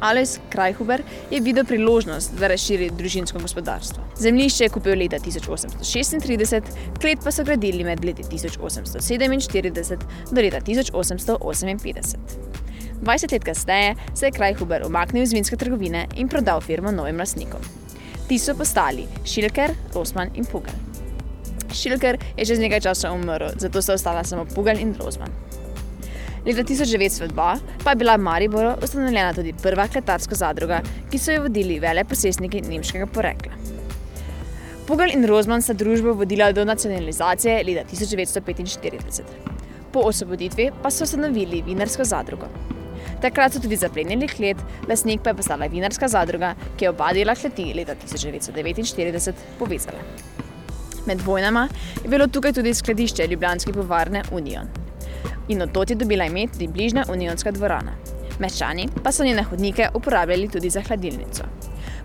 Alois 0.00 0.38
Krajhuber 0.48 1.02
je 1.30 1.40
videl 1.40 1.64
priložnost, 1.64 2.34
da 2.38 2.46
razširi 2.48 2.90
družinsko 2.98 3.38
gospodarstvo. 3.42 4.04
Zemljišče 4.20 4.64
je 4.64 4.68
kupil 4.70 4.98
leta 4.98 5.18
1836, 5.18 6.62
klet 7.00 7.24
pa 7.24 7.32
so 7.32 7.44
gradili 7.44 7.84
med 7.84 8.04
leti 8.04 8.22
1847 8.22 9.98
do 10.30 10.40
leta 10.40 10.60
1858. 10.60 12.16
20 13.02 13.32
let 13.32 13.44
kasneje 13.44 13.94
se 14.14 14.26
je 14.26 14.32
Krajhuber 14.32 14.86
umaknil 14.86 15.22
iz 15.22 15.32
vinske 15.32 15.56
trgovine 15.56 16.06
in 16.16 16.28
prodal 16.28 16.60
firmo 16.60 16.92
novim 16.92 17.18
lastnikom. 17.18 17.60
Ti 18.28 18.38
so 18.38 18.54
postali 18.54 19.08
Šilker, 19.24 19.74
Rosman 19.94 20.30
in 20.34 20.44
Pugel. 20.44 20.95
Šilker 21.74 22.18
je 22.36 22.46
čez 22.46 22.58
nekaj 22.58 22.80
časa 22.80 23.12
umrl, 23.12 23.54
zato 23.56 23.82
sta 23.82 23.94
ostala 23.94 24.24
samo 24.24 24.44
Pugel 24.54 24.80
in 24.80 24.94
Rosman. 25.00 25.30
Leta 26.46 26.62
1902 26.62 27.58
pa 27.84 27.90
je 27.90 27.96
bila 27.96 28.16
v 28.16 28.22
Mariboru 28.22 28.74
ustanovljena 28.82 29.32
tudi 29.34 29.54
prva 29.62 29.88
kletarska 29.88 30.34
zadruga, 30.34 30.82
ki 31.10 31.18
so 31.18 31.34
jo 31.34 31.42
vodili 31.42 31.80
veleposestniki 31.82 32.60
nemškega 32.68 33.06
porekla. 33.10 33.58
Pugel 34.86 35.10
in 35.16 35.26
Rozman 35.26 35.62
sta 35.62 35.74
družbo 35.74 36.14
vodila 36.14 36.52
do 36.54 36.64
nacionalizacije 36.64 37.64
leta 37.66 37.82
1945. 37.90 39.22
Po 39.92 40.06
osvoboditvi 40.06 40.70
pa 40.82 40.90
so 40.90 41.02
ustanovili 41.04 41.64
vinarsko 41.66 42.04
zadrugo. 42.04 42.46
Takrat 43.22 43.56
so 43.56 43.60
tudi 43.60 43.76
zaplenili 43.76 44.28
klet, 44.28 44.62
lasnik 44.88 45.24
pa 45.24 45.32
je 45.32 45.40
postala 45.42 45.66
vinarska 45.66 46.08
zadruga, 46.08 46.54
ki 46.76 46.84
je 46.84 46.90
obadila 46.94 47.34
kleti 47.34 47.72
leta 47.74 47.98
1949 48.06 49.32
povezala. 49.58 49.98
Med 51.06 51.20
vojnama 51.20 51.68
je 52.02 52.10
bilo 52.10 52.26
tukaj 52.26 52.52
tudi 52.52 52.74
skladišče 52.74 53.26
Ljubljanske 53.26 53.72
povarne 53.72 54.22
Union. 54.32 54.66
In 55.48 55.62
od 55.62 55.72
tod 55.72 55.90
je 55.90 55.96
dobila 55.96 56.24
ime 56.24 56.46
tudi 56.52 56.68
bližnja 56.68 57.04
Unionska 57.08 57.50
dvorana. 57.50 57.92
Meščani 58.38 58.88
pa 59.04 59.12
so 59.12 59.24
njene 59.24 59.42
hodnike 59.42 59.88
uporabljali 59.94 60.48
tudi 60.48 60.70
za 60.70 60.82
hladilnico. 60.82 61.44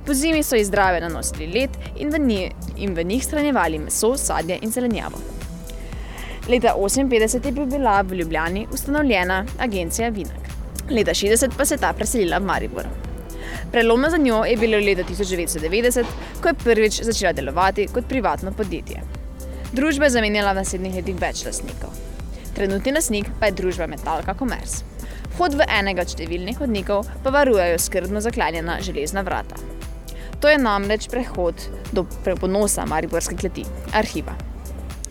Po 0.06 0.14
zimi 0.14 0.44
so 0.44 0.56
iz 0.56 0.68
zdrave 0.68 1.02
nanosili 1.02 1.48
led 1.54 1.70
in 1.98 2.10
v, 2.10 2.20
njih, 2.20 2.52
in 2.78 2.96
v 2.96 3.04
njih 3.04 3.26
shranjevali 3.26 3.80
meso, 3.80 4.16
sadje 4.18 4.60
in 4.62 4.72
zelenjavo. 4.72 5.18
Leta 6.50 6.76
1958 6.78 7.60
je 7.60 7.66
bila 7.66 8.02
v 8.02 8.16
Ljubljani 8.16 8.68
ustanovljena 8.74 9.46
agencija 9.60 10.10
Vinak. 10.10 10.50
Leta 10.90 11.12
60 11.12 11.50
pa 11.58 11.66
se 11.66 11.74
je 11.74 11.78
ta 11.78 11.94
preselila 11.94 12.38
v 12.38 12.46
Maribor. 12.46 13.11
Prelomno 13.72 14.10
za 14.10 14.18
njo 14.18 14.44
je 14.46 14.58
bilo 14.58 14.78
leta 14.78 15.04
1990, 15.04 16.06
ko 16.42 16.48
je 16.48 16.54
prvič 16.54 17.02
začela 17.02 17.34
delovati 17.34 17.88
kot 17.94 18.08
privatno 18.10 18.52
podjetje. 18.52 19.02
Družba 19.72 20.06
je 20.06 20.10
zamenjala 20.10 20.52
v 20.52 20.60
naslednjih 20.60 20.96
letih 20.96 21.16
več 21.22 21.46
lastnikov. 21.46 21.94
Trenutni 22.56 22.92
lastnik 22.92 23.30
pa 23.40 23.48
je 23.48 23.56
družba 23.62 23.88
Metalka 23.88 24.36
Commerce. 24.40 24.84
Vhod 25.38 25.56
v 25.56 25.68
enega 25.72 26.04
od 26.04 26.12
številnih 26.12 26.60
hodnikov 26.60 27.08
pa 27.24 27.32
varujejo 27.32 27.78
skrbno 27.80 28.20
zaklenjena 28.20 28.76
železna 28.84 29.24
vrata. 29.24 29.56
To 30.44 30.52
je 30.52 30.60
namreč 30.60 31.08
prehod 31.08 31.64
do 31.96 32.04
preponosa 32.26 32.84
Mariborske 32.86 33.40
kleti, 33.40 33.64
arhiva. 33.96 34.36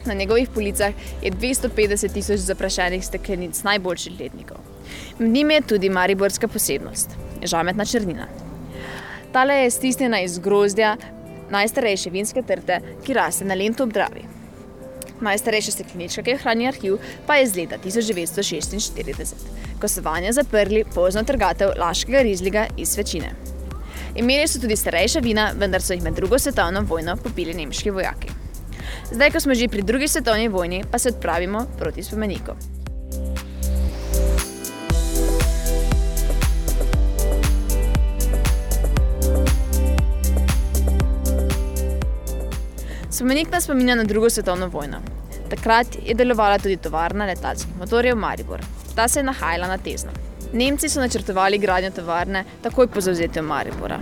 Na 0.05 0.15
njegovih 0.15 0.53
policah 0.53 0.93
je 1.23 1.33
250 1.33 2.13
tisoč 2.13 2.45
zaprašenih 2.45 3.07
steklenic 3.07 3.63
najboljših 3.65 4.21
letnikov. 4.21 4.61
Med 5.19 5.33
njimi 5.33 5.55
je 5.55 5.67
tudi 5.73 5.89
mariborska 5.89 6.49
posebnost, 6.49 7.17
žametna 7.45 7.85
črnina. 7.85 8.29
Tale 9.33 9.55
je 9.55 9.71
stisnjena 9.71 10.21
iz 10.21 10.39
grozdja 10.39 10.97
najstarejše 11.51 12.11
vinske 12.11 12.43
trte, 12.43 12.81
ki 13.05 13.15
raste 13.15 13.45
na 13.45 13.55
Lentu 13.55 13.83
ob 13.87 13.93
Dravi. 13.93 14.25
Najstarejša 15.21 15.73
steklenička, 15.73 16.23
ki 16.23 16.35
jo 16.35 16.41
hrani 16.43 16.67
arhiv, 16.69 16.97
pa 17.27 17.37
je 17.37 17.45
iz 17.45 17.55
leta 17.57 17.79
1946, 17.85 19.47
ko 19.81 19.89
so 19.89 20.03
vanje 20.03 20.33
zaprli 20.33 20.85
pozno 20.95 21.23
trgatev 21.23 21.77
laškega 21.79 22.23
rizliga 22.27 22.67
iz 22.77 22.95
svečine. 22.95 23.31
Imeli 24.17 24.49
so 24.49 24.59
tudi 24.61 24.77
starejša 24.77 25.23
vina, 25.23 25.51
vendar 25.59 25.83
so 25.83 25.95
jih 25.95 26.03
med 26.03 26.19
drugo 26.19 26.39
svetovno 26.39 26.83
vojno 26.89 27.17
popili 27.17 27.55
nemški 27.55 27.91
vojaki. 27.91 28.35
Zdaj, 29.13 29.31
ko 29.31 29.41
smo 29.41 29.55
že 29.55 29.69
pri 29.69 29.83
drugi 29.83 30.09
svetovni 30.09 30.49
vojni, 30.49 30.85
pa 30.91 30.99
se 30.99 31.09
odpravimo 31.09 31.67
proti 31.79 32.03
spomeniku. 32.03 32.80
Spomenik 43.21 43.51
nas 43.53 43.65
spominja 43.65 43.95
na 43.95 44.05
drugo 44.05 44.31
svetovno 44.31 44.67
vojno. 44.69 44.99
Takrat 45.51 45.87
je 46.07 46.15
delovala 46.15 46.59
tudi 46.59 46.77
tovarna 46.77 47.27
letalskih 47.27 47.77
motorjev 47.79 48.17
Maribor. 48.17 48.63
Ta 48.97 49.09
se 49.09 49.19
je 49.19 49.25
nahajala 49.25 49.69
na 49.69 49.77
Tezno. 49.79 50.11
Nemci 50.53 50.89
so 50.89 51.01
načrtovali 51.01 51.59
gradnjo 51.59 51.91
tovarne 51.91 52.45
takoj 52.63 52.87
po 52.87 53.01
zauzetju 53.01 53.43
Maribora, 53.43 53.99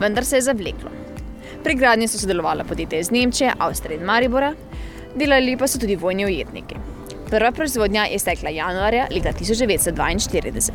vendar 0.00 0.24
se 0.24 0.36
je 0.36 0.42
zavleklo. 0.42 0.90
Pri 1.64 1.74
gradnji 1.74 2.08
so 2.08 2.22
sodelovala 2.22 2.64
podjetja 2.64 3.00
iz 3.00 3.10
Nemčije, 3.10 3.52
Avstrije 3.58 3.98
in 3.98 4.06
Maribora, 4.06 4.54
delali 5.16 5.56
pa 5.58 5.66
so 5.66 5.82
tudi 5.82 5.96
vojni 5.96 6.26
ujetniki. 6.30 6.78
Prva 7.30 7.50
proizvodnja 7.52 8.06
je 8.12 8.18
stekla 8.18 8.50
januarja 8.50 9.08
leta 9.10 9.32
1942. 9.40 10.70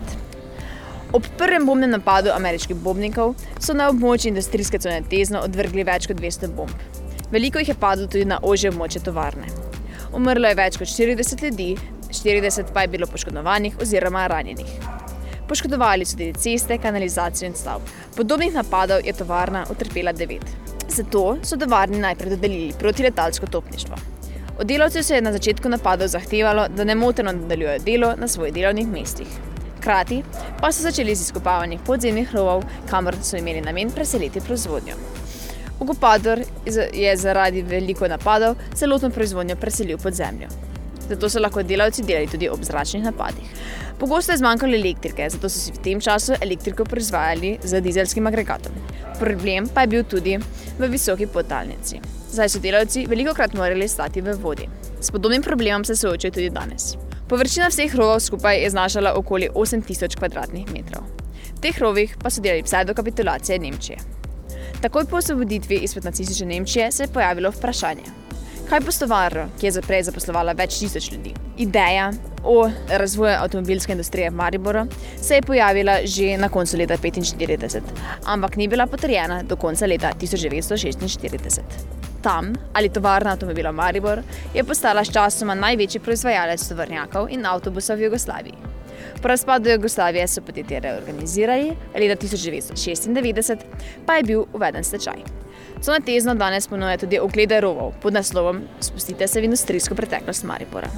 Ob 1.13 1.23
prvem 1.37 1.65
bombnem 1.65 1.95
napadu 1.95 2.35
ameriških 2.35 2.75
bombnikov 2.75 3.35
so 3.59 3.73
na 3.73 3.87
območju 3.89 4.35
industrijske 4.35 4.79
cone 4.79 5.01
Tezno 5.09 5.47
odvrgli 5.47 5.87
več 5.87 6.11
kot 6.11 6.19
200 6.19 6.55
bomb. 6.55 6.96
Veliko 7.31 7.59
jih 7.59 7.67
je 7.67 7.75
padlo 7.75 8.07
tudi 8.07 8.25
na 8.25 8.37
ožje 8.41 8.69
območje 8.71 9.01
tovarne. 9.03 9.49
Umrlo 10.15 10.47
je 10.47 10.55
več 10.55 10.77
kot 10.79 10.87
40 10.87 11.41
ljudi, 11.43 11.73
40 12.07 12.71
pa 12.73 12.85
je 12.85 12.91
bilo 12.93 13.07
poškodovanih 13.11 13.75
oziroma 13.83 14.21
ranjenih. 14.31 14.69
Poškodovali 15.49 16.05
so 16.07 16.15
tudi 16.15 16.31
ceste, 16.39 16.77
kanalizacijo 16.79 17.49
in 17.49 17.55
stavb. 17.55 17.91
Podobnih 18.15 18.55
napadov 18.55 19.03
je 19.03 19.15
tovarna 19.15 19.65
utrpela 19.71 20.15
devet. 20.15 20.47
Zato 20.87 21.25
so 21.43 21.59
tovarni 21.59 21.99
najprej 21.99 22.37
dodelili 22.37 22.71
protiletalsko 22.79 23.51
topništvo. 23.51 23.99
Od 24.59 24.67
delavcev 24.67 25.03
se 25.03 25.19
je 25.19 25.21
na 25.21 25.35
začetku 25.35 25.69
napadov 25.69 26.07
zahtevalo, 26.07 26.69
da 26.71 26.87
nemoteno 26.87 27.35
nadaljujejo 27.35 27.83
delo 27.85 28.15
na 28.17 28.27
svojih 28.27 28.53
delovnih 28.55 28.87
mestih. 28.87 29.27
Hkrati 29.77 30.23
pa 30.61 30.71
so 30.71 30.87
začeli 30.87 31.15
z 31.15 31.27
izkopavanjem 31.27 31.83
podzemnih 31.85 32.35
rovov, 32.35 32.63
kamor 32.89 33.19
so 33.21 33.37
imeli 33.37 33.61
namen 33.61 33.91
preseliti 33.91 34.41
proizvodnjo. 34.41 34.95
Okupator 35.79 36.41
je 36.93 37.17
zaradi 37.17 37.61
veliko 37.61 38.07
napadov 38.07 38.55
celotno 38.73 39.09
proizvodnjo 39.09 39.55
preselil 39.55 39.97
pod 39.97 40.13
zemljo. 40.13 40.47
Zato 41.09 41.29
so 41.29 41.39
lahko 41.39 41.63
delavci 41.63 42.03
delali 42.03 42.27
tudi 42.27 42.49
ob 42.49 42.63
zračnih 42.63 43.03
napadih. 43.03 43.51
Pogosto 43.99 44.31
je 44.31 44.37
zmanjkalo 44.37 44.75
elektrike, 44.75 45.29
zato 45.29 45.49
so 45.49 45.59
si 45.59 45.71
v 45.71 45.81
tem 45.83 46.01
času 46.01 46.35
elektriko 46.41 46.85
proizvajali 46.85 47.57
z 47.63 47.81
dizelskim 47.81 48.27
agregatom. 48.27 48.73
Problem 49.19 49.69
pa 49.73 49.81
je 49.81 49.87
bil 49.87 50.03
tudi 50.03 50.37
v 50.79 50.89
visoki 50.91 51.27
podtalnici. 51.27 52.01
Zdaj 52.31 52.49
so 52.49 52.59
delavci 52.59 53.05
veliko 53.07 53.33
krat 53.33 53.53
morali 53.53 53.87
stati 53.87 54.21
v 54.21 54.35
vodi. 54.41 54.69
S 55.01 55.11
podobnim 55.11 55.41
problemom 55.41 55.85
se 55.85 55.95
soočajo 55.95 56.33
tudi 56.33 56.49
danes. 56.49 56.95
Površina 57.29 57.71
vseh 57.71 57.95
rovov 57.95 58.19
skupaj 58.19 58.61
je 58.63 58.69
znašala 58.69 59.13
okoli 59.15 59.49
8000 59.55 60.19
km2. 60.19 61.01
V 61.55 61.59
teh 61.61 61.81
rovih 61.81 62.17
pa 62.21 62.29
so 62.29 62.41
delali 62.41 62.61
vse 62.61 62.83
do 62.85 62.93
kapitulacije 62.93 63.59
Nemčije. 63.59 64.16
Takoj 64.81 65.05
po 65.05 65.17
osvoboditvi 65.17 65.75
izpred 65.75 66.05
nacistične 66.05 66.45
Nemčije 66.45 66.91
se 66.91 67.03
je 67.03 67.07
pojavilo 67.07 67.49
vprašanje, 67.49 68.03
kaj 68.69 68.79
bo 68.79 68.91
s 68.91 68.99
tovarno, 68.99 69.47
ki 69.59 69.65
je 69.65 69.71
zaprej 69.71 70.03
zaposlovala 70.03 70.53
več 70.53 70.77
tisoč 70.79 71.07
ljudi. 71.11 71.33
Ideja 71.57 72.11
o 72.43 72.69
razvoju 72.89 73.33
avtomobilske 73.39 73.91
industrije 73.91 74.29
v 74.29 74.35
Mariboru 74.35 74.85
se 75.21 75.35
je 75.35 75.41
pojavila 75.41 75.97
že 76.05 76.37
na 76.37 76.49
koncu 76.49 76.77
leta 76.77 76.97
1945, 76.97 77.81
ampak 78.25 78.55
ni 78.55 78.67
bila 78.67 78.87
potrjena 78.87 79.43
do 79.43 79.55
konca 79.55 79.85
leta 79.85 80.13
1946. 80.21 81.61
Tam, 82.21 82.53
ali 82.73 82.89
tovarna 82.89 83.31
avtomobila 83.31 83.71
Maribor, 83.71 84.21
je 84.53 84.63
postala 84.63 85.05
sčasoma 85.05 85.55
največji 85.55 86.01
proizvajalec 86.01 86.69
tovrnjakov 86.69 87.29
in 87.29 87.45
avtobusov 87.45 87.97
v 87.97 88.11
Jugoslaviji. 88.11 88.76
Po 89.21 89.27
razpadu 89.27 89.69
Jugoslavije 89.69 90.27
so 90.27 90.41
podjetje 90.41 90.79
reorganizirali, 90.79 91.73
leta 91.95 92.25
1996 92.25 93.57
pa 94.05 94.13
je 94.13 94.23
bil 94.23 94.43
uveden 94.53 94.83
stečaj. 94.83 95.21
Cona 95.81 95.99
Tezno 95.99 96.35
danes 96.35 96.67
ponuja 96.67 96.97
tudi 96.97 97.19
oglede 97.19 97.61
rovov 97.61 97.93
pod 98.01 98.13
naslovom 98.13 98.61
Spustite 98.79 99.27
se 99.27 99.41
v 99.41 99.43
industrijsko 99.43 99.95
preteklost 99.95 100.43
Maribora. 100.43 100.89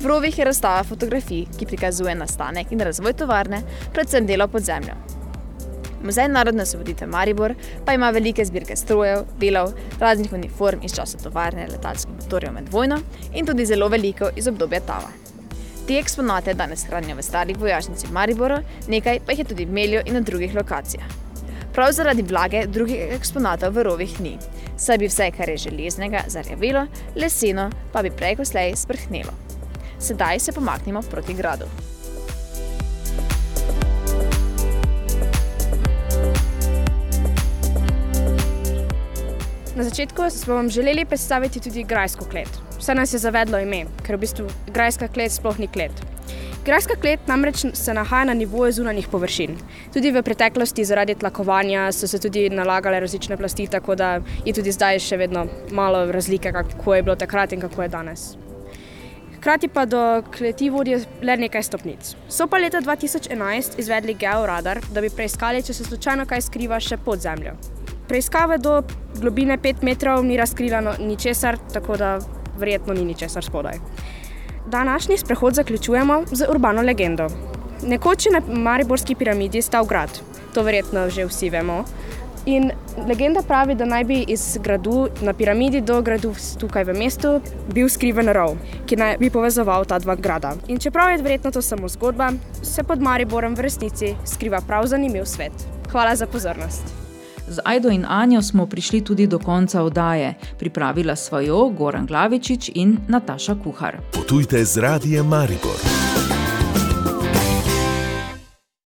V 0.00 0.06
rovih 0.06 0.38
je 0.38 0.44
razstava 0.44 0.84
fotografij, 0.84 1.46
ki 1.58 1.66
prikazuje 1.66 2.14
nastanek 2.14 2.72
in 2.72 2.80
razvoj 2.80 3.12
tovarne, 3.12 3.62
predvsem 3.92 4.26
delo 4.26 4.48
pod 4.48 4.62
zemljo. 4.62 4.94
Muzej 6.04 6.28
narodne 6.28 6.62
osvoboditve 6.62 7.06
Maribor 7.06 7.54
pa 7.84 7.94
ima 7.94 8.10
velike 8.10 8.44
zbirke 8.44 8.76
strojev, 8.76 9.24
delov, 9.40 9.72
raznih 10.00 10.32
uniform 10.32 10.84
iz 10.84 10.94
časa 10.94 11.18
tovarne 11.18 11.68
letalskih 11.72 12.14
motorjev 12.14 12.52
med 12.52 12.68
vojno 12.68 13.00
in 13.34 13.46
tudi 13.46 13.66
zelo 13.66 13.88
veliko 13.88 14.30
iz 14.36 14.48
obdobja 14.48 14.80
Tava. 14.80 15.25
Te 15.86 16.00
eksponate 16.00 16.50
danes 16.58 16.82
hranijo 16.88 17.14
v 17.14 17.22
starih 17.22 17.58
vojašnici 17.62 18.08
v 18.08 18.14
Mariboru, 18.16 18.56
nekaj 18.90 19.20
pa 19.22 19.32
jih 19.32 19.44
je 19.44 19.50
tudi 19.52 19.66
v 19.68 19.76
Melju 19.76 20.00
in 20.02 20.18
na 20.18 20.20
drugih 20.20 20.54
lokacijah. 20.54 21.06
Prav 21.74 21.92
zaradi 21.94 22.24
vlage 22.26 22.64
drugih 22.66 23.14
eksponatov 23.14 23.76
v 23.76 23.84
rovih 23.86 24.18
ni, 24.20 24.34
saj 24.76 24.98
bi 24.98 25.06
vse, 25.06 25.30
kar 25.30 25.52
je 25.52 25.68
železnega, 25.68 26.24
zarjavelo, 26.26 26.88
leseno 27.14 27.70
pa 27.92 28.02
bi 28.02 28.10
prej 28.10 28.40
kot 28.40 28.50
slej 28.50 28.74
sprhnelo. 28.74 29.36
Sedaj 30.02 30.40
se 30.40 30.52
pomaknimo 30.52 31.06
proti 31.06 31.38
gradu. 31.38 31.70
Na 39.76 39.84
začetku 39.84 40.30
smo 40.30 40.54
vam 40.54 40.70
želeli 40.70 41.04
predstaviti 41.04 41.60
tudi 41.60 41.82
grajsko 41.84 42.24
klet. 42.24 42.48
Vse 42.78 42.94
nas 42.94 43.12
je 43.12 43.18
zavedlo 43.18 43.58
ime, 43.58 43.82
ker 44.06 44.16
v 44.16 44.22
bistvu 44.22 44.46
grajska 44.72 45.08
klet 45.12 45.32
sploh 45.32 45.58
ni 45.60 45.68
klet. 45.68 45.92
Grajska 46.64 46.96
klet 47.00 47.28
namreč 47.28 47.66
se 47.74 47.94
nahaja 47.94 48.24
na 48.24 48.34
nivoju 48.34 48.72
zunanjih 48.72 49.08
površin. 49.12 49.58
Tudi 49.92 50.14
v 50.16 50.22
preteklosti 50.22 50.84
zaradi 50.84 51.14
tlakovanja 51.14 51.92
so 51.92 52.08
se 52.08 52.18
tudi 52.18 52.48
nalagale 52.48 53.00
različne 53.00 53.36
plasti, 53.36 53.66
tako 53.66 53.94
da 53.94 54.14
je 54.46 54.56
tudi 54.56 54.72
zdaj 54.72 54.98
še 54.98 55.20
vedno 55.20 55.44
malo 55.70 56.06
razlike, 56.12 56.52
kako 56.52 56.94
je 56.94 57.02
bilo 57.02 57.16
takrat 57.16 57.52
in 57.52 57.60
kako 57.60 57.82
je 57.82 57.88
danes. 57.88 58.26
Hkrati 59.36 59.68
pa 59.68 59.84
do 59.84 60.22
kleti 60.38 60.70
vodi 60.70 60.96
le 61.22 61.36
nekaj 61.36 61.62
stopnic. 61.62 62.16
So 62.28 62.48
pa 62.48 62.56
leta 62.56 62.80
2011 62.80 63.76
izvedli 63.78 64.16
georadar, 64.16 64.80
da 64.90 65.04
bi 65.04 65.12
preiskali, 65.12 65.62
če 65.62 65.76
se 65.76 65.84
slučajno 65.84 66.24
kaj 66.24 66.48
skriva 66.48 66.80
še 66.80 66.96
pod 66.96 67.20
zemljo. 67.20 67.75
Preiskave 68.08 68.58
do 68.58 68.82
globine 69.20 69.58
5 69.58 69.82
metrov 69.82 70.24
ni 70.24 70.36
razkrila 70.36 70.80
no, 70.80 70.94
ničesar, 70.98 71.58
tako 71.72 71.96
da 71.96 72.18
verjetno 72.58 72.94
ni 72.94 73.04
ničesar 73.04 73.44
spodaj. 73.44 73.78
Današnji 74.66 75.18
sprehod 75.18 75.54
zaključujemo 75.54 76.22
z 76.32 76.46
urbano 76.50 76.82
legendo. 76.82 77.28
Nekoč 77.82 78.26
je 78.26 78.32
na 78.32 78.40
Mariborski 78.48 79.14
piramidi 79.14 79.62
stal 79.62 79.84
grad, 79.84 80.10
to 80.54 80.62
verjetno 80.62 81.10
že 81.10 81.26
vsi 81.26 81.50
vemo. 81.50 81.84
In 82.46 82.70
Legenda 83.08 83.42
pravi, 83.42 83.74
da 83.74 83.84
naj 83.84 84.04
bi 84.04 84.24
iz 84.28 84.58
gradu 84.62 85.08
na 85.20 85.32
piramidi 85.32 85.80
do 85.80 86.00
gradu 86.02 86.32
tukaj 86.58 86.84
v 86.84 86.94
mestu 86.96 87.40
bil 87.74 87.88
skriven 87.92 88.30
rov, 88.32 88.56
ki 88.86 88.96
naj 88.96 89.16
bi 89.20 89.30
povezoval 89.30 89.84
ta 89.84 89.98
dva 89.98 90.14
grada. 90.16 90.54
In 90.68 90.78
čeprav 90.78 91.10
je 91.12 91.22
verjetno 91.22 91.50
to 91.50 91.62
samo 91.62 91.88
zgodba, 91.88 92.32
se 92.62 92.82
pod 92.82 93.02
Mariborom 93.02 93.54
v 93.54 93.66
resnici 93.66 94.14
skriva 94.24 94.60
prav 94.60 94.86
zanimiv 94.86 95.26
svet. 95.26 95.52
Hvala 95.92 96.16
za 96.16 96.26
pozornost. 96.26 97.05
Z 97.48 97.58
Aido 97.64 97.88
in 97.88 98.04
Anjo 98.08 98.42
smo 98.42 98.66
prišli 98.66 99.04
tudi 99.04 99.26
do 99.26 99.38
konca 99.38 99.82
oddaje. 99.82 100.34
Pripravila 100.58 101.16
svojo 101.16 101.68
Goran 101.68 102.06
Glavičič 102.06 102.70
in 102.74 102.98
Nataša 103.08 103.54
Kuhar. 103.64 103.96
Potujte 104.12 104.64
z 104.64 104.76
radijem 104.76 105.26
Maribor. 105.26 105.78